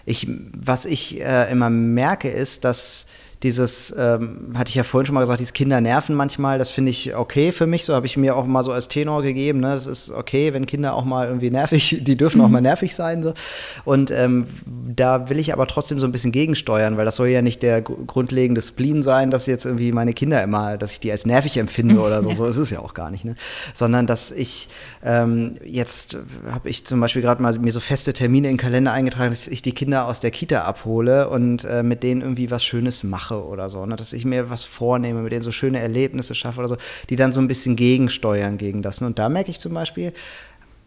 [0.05, 3.07] ich, was ich äh, immer merke, ist, dass
[3.43, 6.89] dieses, ähm, hatte ich ja vorhin schon mal gesagt, dieses Kinder nerven manchmal, das finde
[6.91, 9.73] ich okay für mich, so habe ich mir auch mal so als Tenor gegeben, ne?
[9.73, 13.21] das ist okay, wenn Kinder auch mal irgendwie nervig, die dürfen auch mal nervig sein,
[13.21, 13.33] so.
[13.85, 17.43] Und ähm, da will ich aber trotzdem so ein bisschen gegensteuern, weil das soll ja
[17.43, 21.11] nicht der gr- grundlegende Spleen sein, dass jetzt irgendwie meine Kinder immer, dass ich die
[21.11, 23.35] als nervig empfinde oder so, so ist es ja auch gar nicht, ne?
[23.73, 24.67] Sondern, dass ich
[25.03, 26.17] ähm, jetzt
[26.49, 29.47] habe ich zum Beispiel gerade mal mir so feste Termine in den Kalender eingetragen, dass
[29.47, 33.26] ich die Kinder aus der Kita abhole und äh, mit denen irgendwie was Schönes mache
[33.35, 33.95] oder so, ne?
[33.95, 36.77] dass ich mir was vornehme, mit denen so schöne Erlebnisse schaffe oder so,
[37.09, 39.01] die dann so ein bisschen gegensteuern gegen das.
[39.01, 39.07] Ne?
[39.07, 40.13] Und da merke ich zum Beispiel,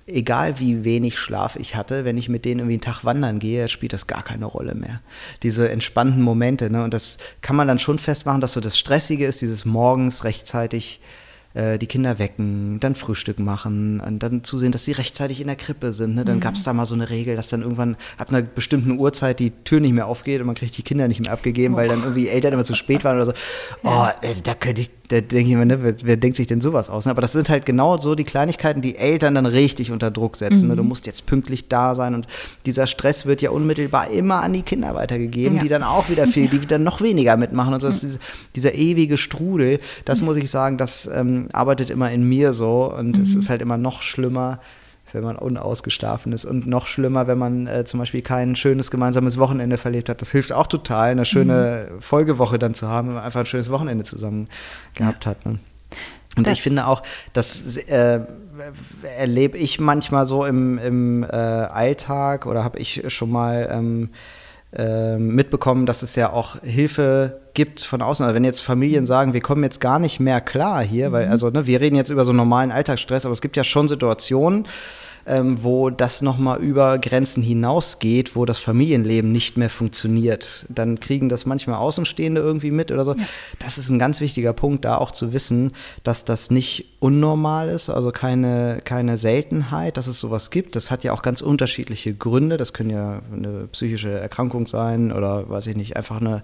[0.07, 3.69] egal wie wenig Schlaf ich hatte, wenn ich mit denen irgendwie einen Tag wandern gehe,
[3.69, 5.01] spielt das gar keine Rolle mehr.
[5.43, 6.83] Diese entspannten Momente, ne?
[6.85, 11.01] Und das kann man dann schon festmachen, dass so das Stressige ist, dieses morgens rechtzeitig
[11.53, 15.93] die Kinder wecken, dann Frühstück machen und dann zusehen, dass sie rechtzeitig in der Krippe
[15.93, 16.15] sind.
[16.15, 16.25] Ne?
[16.25, 19.41] Dann gab es da mal so eine Regel, dass dann irgendwann ab einer bestimmten Uhrzeit
[19.41, 22.03] die Tür nicht mehr aufgeht und man kriegt die Kinder nicht mehr abgegeben, weil dann
[22.03, 23.33] irgendwie Eltern immer zu spät waren oder so.
[23.83, 26.61] Oh, äh, da könnte ich, da denke ich mir, ne, wer, wer denkt sich denn
[26.61, 27.05] sowas aus?
[27.05, 27.11] Ne?
[27.11, 30.69] Aber das sind halt genau so die Kleinigkeiten, die Eltern dann richtig unter Druck setzen.
[30.69, 30.77] Ne?
[30.77, 32.29] Du musst jetzt pünktlich da sein und
[32.65, 35.63] dieser Stress wird ja unmittelbar immer an die Kinder weitergegeben, Ja.
[35.65, 37.75] die dann auch wieder viel, die wieder noch weniger mitmachen.
[37.75, 38.19] Und so ist diese,
[38.55, 43.19] dieser ewige Strudel, das muss ich sagen, das ähm, arbeitet immer in mir so und
[43.19, 44.61] es ist halt immer noch schlimmer,
[45.15, 49.39] wenn man unausgeschlafen ist und noch schlimmer, wenn man äh, zum Beispiel kein schönes gemeinsames
[49.39, 50.21] Wochenende verlebt hat.
[50.23, 53.71] Das hilft auch total, eine schöne Folgewoche dann zu haben, wenn man einfach ein schönes
[53.71, 54.49] Wochenende zusammen
[54.95, 55.45] gehabt hat.
[55.47, 55.59] Ne?
[56.37, 57.03] Und Das- ich finde auch,
[57.33, 58.21] das äh,
[59.19, 64.17] erlebe ich manchmal so im, im äh, Alltag oder habe ich schon mal ähm, äh,
[64.73, 68.25] mitbekommen, dass es ja auch Hilfe gibt von außen.
[68.25, 71.33] Also wenn jetzt Familien sagen, wir kommen jetzt gar nicht mehr klar hier, weil, mhm.
[71.33, 74.67] also ne, wir reden jetzt über so normalen Alltagsstress, aber es gibt ja schon Situationen,
[75.31, 80.67] ähm, wo das nochmal über Grenzen hinausgeht, wo das Familienleben nicht mehr funktioniert.
[80.69, 83.15] Dann kriegen das manchmal Außenstehende irgendwie mit oder so.
[83.15, 83.25] Ja.
[83.61, 85.73] Das ist ein ganz wichtiger Punkt, da auch zu wissen,
[86.03, 90.75] dass das nicht unnormal ist, also keine, keine Seltenheit, dass es sowas gibt.
[90.75, 92.57] Das hat ja auch ganz unterschiedliche Gründe.
[92.57, 96.43] Das können ja eine psychische Erkrankung sein oder weiß ich nicht, einfach eine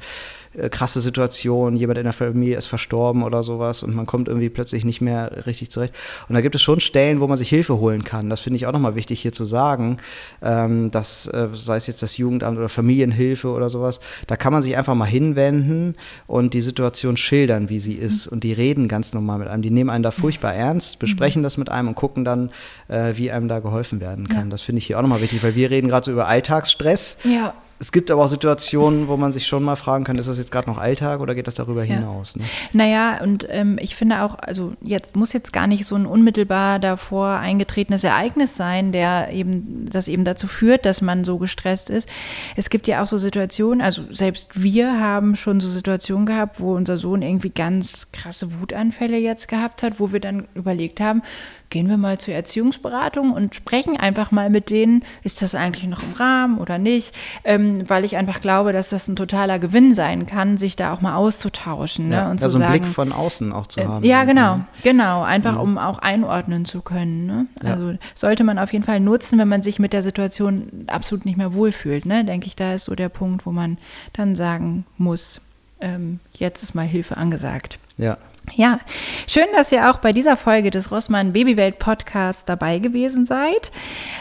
[0.56, 4.48] äh, krasse Situation, jemand in der Familie ist verstorben oder sowas und man kommt irgendwie
[4.48, 5.94] plötzlich nicht mehr richtig zurecht.
[6.28, 8.30] Und da gibt es schon Stellen, wo man sich Hilfe holen kann.
[8.30, 9.98] Das finde ich auch nochmal wichtig hier zu sagen,
[10.42, 14.62] ähm, dass, äh, sei es jetzt das Jugendamt oder Familienhilfe oder sowas, da kann man
[14.62, 15.94] sich einfach mal hinwenden
[16.26, 18.26] und die Situation schildern, wie sie ist.
[18.26, 18.32] Mhm.
[18.32, 19.62] Und die reden ganz normal mit einem.
[19.62, 21.44] Die nehmen einen da furchtbar ernst, besprechen mhm.
[21.44, 22.50] das mit einem und gucken dann,
[22.88, 24.46] äh, wie einem da geholfen werden kann.
[24.46, 24.50] Ja.
[24.50, 27.18] Das finde ich hier auch nochmal wichtig, weil wir reden gerade so über Alltagsstress.
[27.24, 30.38] Ja es gibt aber auch Situationen, wo man sich schon mal fragen kann, ist das
[30.38, 31.96] jetzt gerade noch Alltag oder geht das darüber ja.
[31.96, 32.36] hinaus?
[32.36, 32.44] Ne?
[32.72, 36.78] Naja, und ähm, ich finde auch, also jetzt muss jetzt gar nicht so ein unmittelbar
[36.78, 42.08] davor eingetretenes Ereignis sein, der eben, das eben dazu führt, dass man so gestresst ist.
[42.56, 46.74] Es gibt ja auch so Situationen, also selbst wir haben schon so Situationen gehabt, wo
[46.74, 51.22] unser Sohn irgendwie ganz krasse Wutanfälle jetzt gehabt hat, wo wir dann überlegt haben,
[51.70, 56.02] gehen wir mal zur Erziehungsberatung und sprechen einfach mal mit denen, ist das eigentlich noch
[56.02, 57.14] im Rahmen oder nicht,
[57.44, 61.00] ähm, weil ich einfach glaube, dass das ein totaler Gewinn sein kann, sich da auch
[61.00, 62.08] mal auszutauschen.
[62.08, 62.14] Ne?
[62.14, 64.04] Ja, und ja, zu einen sagen, Blick von außen auch zu äh, haben.
[64.04, 65.60] Ja, genau, genau, einfach mhm.
[65.60, 67.26] um auch einordnen zu können.
[67.26, 67.46] Ne?
[67.62, 67.98] Also ja.
[68.14, 71.54] sollte man auf jeden Fall nutzen, wenn man sich mit der Situation absolut nicht mehr
[71.54, 72.06] wohlfühlt.
[72.06, 72.24] Ne?
[72.24, 73.78] Denke ich, da ist so der Punkt, wo man
[74.12, 75.40] dann sagen muss,
[75.80, 77.78] ähm, jetzt ist mal Hilfe angesagt.
[77.98, 78.18] Ja,
[78.54, 78.80] ja,
[79.26, 83.70] schön, dass ihr auch bei dieser Folge des Rossmann Babywelt Podcasts dabei gewesen seid.